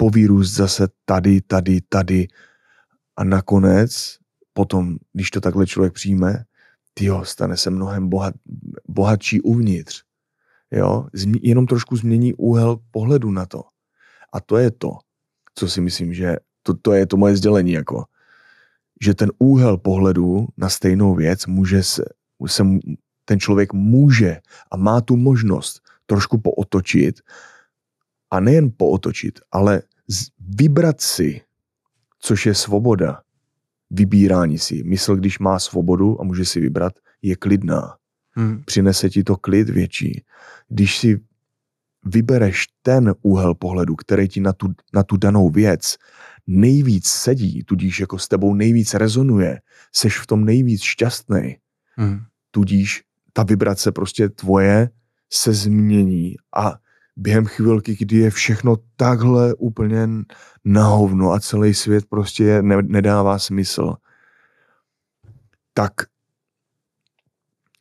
Povírůst 0.00 0.54
zase 0.54 0.88
tady, 1.04 1.40
tady, 1.40 1.80
tady. 1.88 2.28
A 3.16 3.24
nakonec, 3.24 4.18
potom, 4.52 4.96
když 5.12 5.30
to 5.30 5.40
takhle 5.40 5.66
člověk 5.66 5.92
přijme, 5.92 6.44
tyjo, 6.94 7.24
stane 7.24 7.56
se 7.56 7.70
mnohem 7.70 8.08
bohat, 8.08 8.34
bohatší 8.88 9.40
uvnitř. 9.40 10.02
Jo? 10.70 11.06
Zmi- 11.14 11.40
jenom 11.42 11.66
trošku 11.66 11.96
změní 11.96 12.34
úhel 12.34 12.78
pohledu 12.90 13.30
na 13.30 13.46
to. 13.46 13.62
A 14.32 14.40
to 14.40 14.56
je 14.56 14.70
to, 14.70 14.98
co 15.54 15.68
si 15.68 15.80
myslím, 15.80 16.14
že 16.14 16.36
to, 16.62 16.74
to 16.74 16.92
je 16.92 17.06
to 17.06 17.16
moje 17.16 17.36
sdělení, 17.36 17.72
jako, 17.72 18.04
že 19.02 19.14
ten 19.14 19.30
úhel 19.38 19.78
pohledu 19.78 20.46
na 20.56 20.68
stejnou 20.68 21.14
věc 21.14 21.46
může 21.46 21.82
se, 21.82 22.04
se, 22.46 22.64
ten 23.24 23.40
člověk 23.40 23.72
může 23.72 24.40
a 24.70 24.76
má 24.76 25.00
tu 25.00 25.16
možnost 25.16 25.80
trošku 26.06 26.38
pootočit 26.38 27.20
a 28.30 28.40
nejen 28.40 28.70
pootočit, 28.76 29.40
ale 29.52 29.82
vybrat 30.40 31.00
si, 31.00 31.40
což 32.18 32.46
je 32.46 32.54
svoboda, 32.54 33.20
vybírání 33.90 34.58
si. 34.58 34.82
Mysl, 34.84 35.16
když 35.16 35.38
má 35.38 35.58
svobodu 35.58 36.20
a 36.20 36.24
může 36.24 36.44
si 36.44 36.60
vybrat, 36.60 36.92
je 37.22 37.36
klidná. 37.36 37.96
Hmm. 38.30 38.62
Přinese 38.64 39.10
ti 39.10 39.24
to 39.24 39.36
klid 39.36 39.68
větší. 39.68 40.24
Když 40.68 40.98
si 40.98 41.20
vybereš 42.04 42.66
ten 42.82 43.14
úhel 43.22 43.54
pohledu, 43.54 43.96
který 43.96 44.28
ti 44.28 44.40
na 44.40 44.52
tu, 44.52 44.74
na 44.94 45.02
tu 45.02 45.16
danou 45.16 45.50
věc 45.50 45.96
nejvíc 46.46 47.06
sedí, 47.06 47.64
tudíž 47.64 48.00
jako 48.00 48.18
s 48.18 48.28
tebou 48.28 48.54
nejvíc 48.54 48.94
rezonuje, 48.94 49.60
seš 49.92 50.18
v 50.18 50.26
tom 50.26 50.44
nejvíc 50.44 50.82
šťastný, 50.82 51.56
hmm. 51.96 52.20
tudíž 52.50 53.02
ta 53.32 53.42
vibrace 53.42 53.92
prostě 53.92 54.28
tvoje 54.28 54.90
se 55.32 55.52
změní 55.52 56.34
a 56.56 56.74
během 57.18 57.46
chvilky, 57.46 57.96
kdy 57.96 58.16
je 58.16 58.30
všechno 58.30 58.76
takhle 58.96 59.54
úplně 59.54 60.08
na 60.64 60.86
hovno 60.86 61.32
a 61.32 61.40
celý 61.40 61.74
svět 61.74 62.04
prostě 62.08 62.62
ne, 62.62 62.76
nedává 62.82 63.38
smysl, 63.38 63.94
tak 65.74 65.92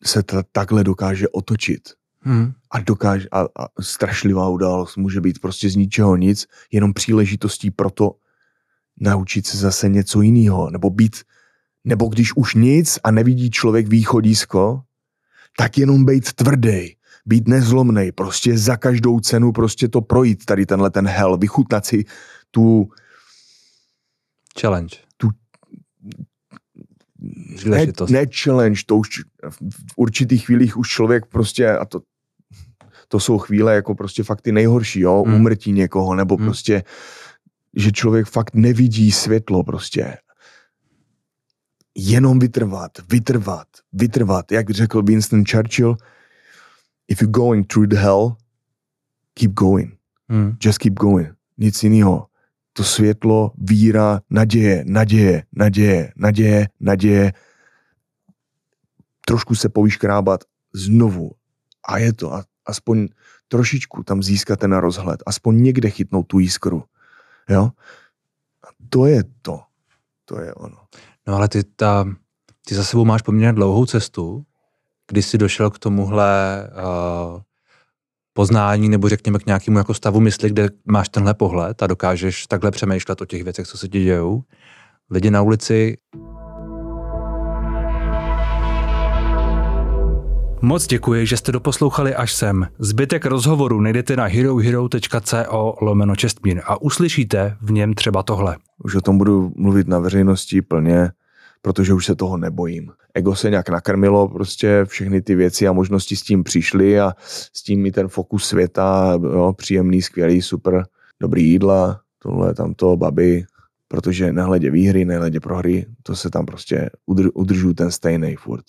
se 0.03 0.23
to 0.23 0.43
takhle 0.51 0.83
dokáže 0.83 1.29
otočit. 1.29 1.81
Hmm. 2.21 2.53
A, 2.71 2.79
dokáže, 2.79 3.27
a, 3.31 3.41
a 3.41 3.67
strašlivá 3.81 4.49
událost 4.49 4.97
může 4.97 5.21
být 5.21 5.39
prostě 5.39 5.69
z 5.69 5.75
ničeho 5.75 6.15
nic, 6.15 6.45
jenom 6.71 6.93
příležitostí 6.93 7.71
pro 7.71 7.89
to 7.89 8.15
naučit 8.99 9.47
se 9.47 9.57
zase 9.57 9.89
něco 9.89 10.21
jiného, 10.21 10.69
nebo 10.69 10.89
být, 10.89 11.15
nebo 11.83 12.07
když 12.07 12.35
už 12.35 12.55
nic 12.55 12.99
a 13.03 13.11
nevidí 13.11 13.49
člověk 13.49 13.87
východisko, 13.87 14.81
tak 15.57 15.77
jenom 15.77 16.05
být 16.05 16.33
tvrdý, 16.33 16.96
být 17.27 17.47
nezlomný, 17.47 18.11
prostě 18.11 18.57
za 18.57 18.77
každou 18.77 19.19
cenu 19.19 19.51
prostě 19.51 19.87
to 19.87 20.01
projít, 20.01 20.45
tady 20.45 20.65
tenhle 20.65 20.91
ten 20.91 21.07
hell, 21.07 21.37
vychutnat 21.37 21.85
si 21.85 22.05
tu 22.51 22.89
challenge. 24.61 24.95
Tu, 25.17 25.29
ne, 27.65 27.85
ne 28.09 28.25
challenge, 28.43 28.81
to 28.85 28.97
už 28.97 29.09
v 29.49 29.93
určitých 29.95 30.45
chvílích 30.45 30.77
už 30.77 30.89
člověk 30.89 31.25
prostě, 31.25 31.77
a 31.77 31.85
to, 31.85 32.01
to 33.07 33.19
jsou 33.19 33.37
chvíle 33.37 33.75
jako 33.75 33.95
prostě 33.95 34.23
fakt 34.23 34.41
ty 34.41 34.51
nejhorší, 34.51 34.99
jo, 34.99 35.23
hmm. 35.27 35.35
umrtí 35.35 35.71
někoho, 35.71 36.15
nebo 36.15 36.35
hmm. 36.35 36.45
prostě, 36.45 36.83
že 37.75 37.91
člověk 37.91 38.27
fakt 38.27 38.55
nevidí 38.55 39.11
světlo 39.11 39.63
prostě. 39.63 40.17
Jenom 41.95 42.39
vytrvat, 42.39 42.91
vytrvat, 43.09 43.67
vytrvat, 43.93 44.51
jak 44.51 44.69
řekl 44.69 45.01
Winston 45.01 45.43
Churchill, 45.45 45.97
if 47.07 47.21
you're 47.21 47.31
going 47.31 47.63
through 47.63 47.87
the 47.87 47.97
hell, 47.97 48.37
keep 49.33 49.53
going. 49.53 49.97
Hmm. 50.29 50.57
Just 50.59 50.79
keep 50.79 50.93
going. 50.93 51.35
Nic 51.57 51.83
jiného. 51.83 52.27
To 52.73 52.83
světlo, 52.83 53.51
víra, 53.57 54.21
naděje, 54.29 54.83
naděje, 54.87 55.43
naděje, 55.51 56.13
naděje, 56.15 56.67
naděje. 56.79 57.33
Trošku 59.25 59.55
se 59.55 59.69
povyškrábat 59.69 60.43
znovu. 60.73 61.31
A 61.87 61.97
je 61.97 62.13
to. 62.13 62.33
A 62.33 62.43
aspoň 62.65 63.07
trošičku 63.47 64.03
tam 64.03 64.23
získat 64.23 64.59
ten 64.59 64.73
rozhled. 64.73 65.23
Aspoň 65.25 65.63
někde 65.63 65.89
chytnout 65.89 66.27
tu 66.27 66.39
jiskru. 66.39 66.83
Jo? 67.49 67.71
A 68.63 68.67
to 68.89 69.05
je 69.05 69.23
to. 69.41 69.61
To 70.25 70.41
je 70.41 70.53
ono. 70.53 70.77
No 71.27 71.35
ale 71.35 71.47
ty, 71.47 71.63
ta, 71.63 72.05
ty 72.65 72.75
za 72.75 72.83
sebou 72.83 73.05
máš 73.05 73.21
poměrně 73.21 73.53
dlouhou 73.53 73.85
cestu 73.85 74.45
kdy 75.07 75.21
jsi 75.21 75.37
došel 75.37 75.69
k 75.69 75.79
tomuhle 75.79 76.63
uh, 77.33 77.41
poznání 78.33 78.89
nebo 78.89 79.09
řekněme 79.09 79.39
k 79.39 79.45
nějakému 79.45 79.77
jako 79.77 79.93
stavu 79.93 80.19
mysli, 80.19 80.49
kde 80.49 80.69
máš 80.85 81.09
tenhle 81.09 81.33
pohled 81.33 81.83
a 81.83 81.87
dokážeš 81.87 82.47
takhle 82.47 82.71
přemýšlet 82.71 83.21
o 83.21 83.25
těch 83.25 83.43
věcech, 83.43 83.67
co 83.67 83.77
se 83.77 83.87
ti 83.87 84.03
dějou. 84.03 84.43
Lidi 85.09 85.31
na 85.31 85.41
ulici 85.41 85.97
Moc 90.61 90.87
děkuji, 90.87 91.25
že 91.25 91.37
jste 91.37 91.51
doposlouchali 91.51 92.15
až 92.15 92.33
sem. 92.33 92.67
Zbytek 92.79 93.25
rozhovoru 93.25 93.81
najdete 93.81 94.15
na 94.15 94.25
herohero.co 94.25 95.75
lomeno 95.81 96.15
čestmír 96.15 96.61
a 96.65 96.81
uslyšíte 96.81 97.57
v 97.61 97.71
něm 97.71 97.93
třeba 97.93 98.23
tohle. 98.23 98.57
Už 98.83 98.95
o 98.95 99.01
tom 99.01 99.17
budu 99.17 99.51
mluvit 99.55 99.87
na 99.87 99.99
veřejnosti 99.99 100.61
plně, 100.61 101.11
protože 101.67 101.93
už 101.93 102.05
se 102.05 102.15
toho 102.15 102.37
nebojím 102.37 102.91
ego 103.13 103.35
se 103.35 103.49
nějak 103.49 103.69
nakrmilo, 103.69 104.27
prostě 104.27 104.85
všechny 104.85 105.21
ty 105.21 105.35
věci 105.35 105.67
a 105.67 105.73
možnosti 105.73 106.15
s 106.15 106.21
tím 106.21 106.43
přišly 106.43 106.99
a 106.99 107.13
s 107.53 107.63
tím 107.63 107.85
i 107.85 107.91
ten 107.91 108.07
fokus 108.07 108.47
světa, 108.47 109.19
jo, 109.23 109.53
příjemný, 109.57 110.01
skvělý, 110.01 110.41
super, 110.41 110.85
dobrý 111.19 111.49
jídla, 111.49 112.01
tohle, 112.19 112.53
tamto, 112.53 112.97
baby, 112.97 113.45
protože 113.87 114.33
nehledě 114.33 114.71
výhry, 114.71 115.05
nehledě 115.05 115.39
prohry, 115.39 115.85
to 116.03 116.15
se 116.15 116.29
tam 116.29 116.45
prostě 116.45 116.89
udr, 117.05 117.29
udržu 117.33 117.73
ten 117.73 117.91
stejný 117.91 118.35
furt. 118.35 118.65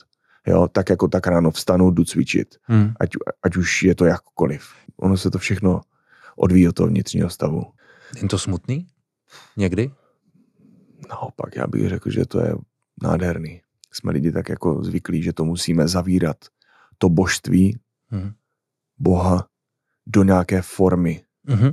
Jo, 0.46 0.68
tak 0.72 0.90
jako 0.90 1.08
tak 1.08 1.26
ráno 1.26 1.50
vstanu, 1.50 1.90
jdu 1.90 2.04
cvičit. 2.04 2.56
Hmm. 2.62 2.92
Ať, 3.00 3.11
ať 3.42 3.56
už 3.56 3.82
je 3.82 3.94
to 3.94 4.04
jakkoliv. 4.04 4.62
Ono 4.96 5.16
se 5.16 5.30
to 5.30 5.38
všechno 5.38 5.80
odvíjí 6.37 6.68
od 6.68 6.74
toho 6.74 6.87
vnitřního 6.87 7.30
stavu. 7.30 7.62
Je 8.22 8.28
to 8.28 8.38
smutný? 8.38 8.87
Někdy? 9.56 9.90
Naopak, 11.11 11.56
já 11.56 11.66
bych 11.66 11.88
řekl, 11.88 12.11
že 12.11 12.26
to 12.26 12.40
je 12.40 12.54
nádherný 13.02 13.61
jsme 13.92 14.12
lidi 14.12 14.32
tak 14.32 14.48
jako 14.48 14.84
zvyklí, 14.84 15.22
že 15.22 15.32
to 15.32 15.44
musíme 15.44 15.88
zavírat, 15.88 16.37
to 16.98 17.08
božství, 17.08 17.78
hmm. 18.08 18.32
Boha, 18.98 19.48
do 20.06 20.22
nějaké 20.22 20.62
formy. 20.62 21.24
Hmm. 21.44 21.70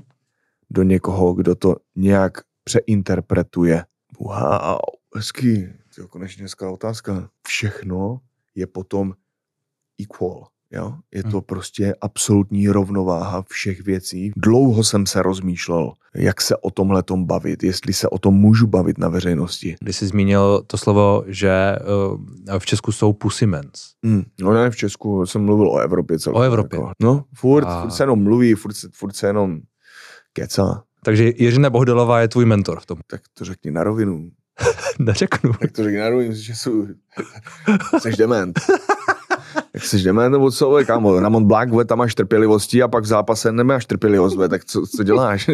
Do 0.69 0.83
někoho, 0.83 1.33
kdo 1.33 1.55
to 1.55 1.75
nějak 1.95 2.37
přeinterpretuje. 2.63 3.85
Wow, 4.19 4.77
hezký. 5.15 5.67
Konečně 6.09 6.41
dneska 6.41 6.69
otázka. 6.69 7.29
Všechno 7.47 8.21
je 8.55 8.67
potom 8.67 9.13
equal. 10.01 10.47
Jo? 10.75 10.93
Je 11.13 11.23
to 11.23 11.29
hmm. 11.29 11.41
prostě 11.41 11.95
absolutní 12.01 12.67
rovnováha 12.67 13.43
všech 13.49 13.81
věcí. 13.81 14.31
Dlouho 14.35 14.83
jsem 14.83 15.05
se 15.05 15.21
rozmýšlel, 15.21 15.93
jak 16.15 16.41
se 16.41 16.57
o 16.57 16.71
tomhle 16.71 17.03
tom 17.03 17.25
bavit, 17.25 17.63
jestli 17.63 17.93
se 17.93 18.09
o 18.09 18.19
tom 18.19 18.33
můžu 18.33 18.67
bavit 18.67 18.97
na 18.97 19.09
veřejnosti. 19.09 19.75
Když 19.79 19.95
jsi 19.95 20.07
zmínil 20.07 20.63
to 20.67 20.77
slovo, 20.77 21.23
že 21.27 21.75
uh, 22.51 22.59
v 22.59 22.65
Česku 22.65 22.91
jsou 22.91 23.13
pusymens. 23.13 23.71
Mm, 24.03 24.23
no 24.41 24.53
ne 24.53 24.71
v 24.71 24.75
Česku, 24.75 25.25
jsem 25.25 25.45
mluvil 25.45 25.69
o 25.69 25.79
Evropě 25.79 26.19
celkově. 26.19 26.49
O 26.49 26.51
Evropě. 26.51 26.79
Jako. 26.79 26.91
No, 27.01 27.23
furt, 27.33 27.65
A... 27.65 27.81
furt 27.81 27.91
se 27.91 28.03
jenom 28.03 28.23
mluví, 28.23 28.53
furt, 28.53 28.75
furt 28.93 29.15
se 29.15 29.27
jenom 29.27 29.59
kecá. 30.33 30.83
Takže 31.03 31.31
Jiřina 31.35 31.69
Bohdalová 31.69 32.21
je 32.21 32.27
tvůj 32.27 32.45
mentor 32.45 32.79
v 32.79 32.85
tom. 32.85 32.97
Tak 33.07 33.21
to 33.33 33.45
řekni 33.45 33.71
na 33.71 33.83
rovinu. 33.83 34.29
Neřeknu. 34.99 35.53
Tak 35.53 35.71
to 35.71 35.83
řekni 35.83 35.99
na 35.99 36.09
rovinu, 36.09 36.33
že 36.33 36.55
jsou... 36.55 36.87
jsi 37.99 38.11
dement. 38.11 38.59
Jak 39.75 39.83
jsi 39.83 39.97
jdeme, 39.97 40.29
nebo 40.29 40.51
co, 40.51 40.79
kámo, 40.85 41.19
Ramon 41.19 41.45
Black, 41.45 41.71
ve, 41.71 41.85
tam 41.85 41.97
máš 41.97 42.15
trpělivosti 42.15 42.83
a 42.83 42.87
pak 42.87 43.03
v 43.03 43.07
zápase 43.07 43.51
nemáš 43.51 43.85
trpělivost, 43.85 44.37
ve, 44.37 44.49
tak 44.49 44.65
co, 44.65 44.85
co 44.95 45.03
děláš? 45.03 45.49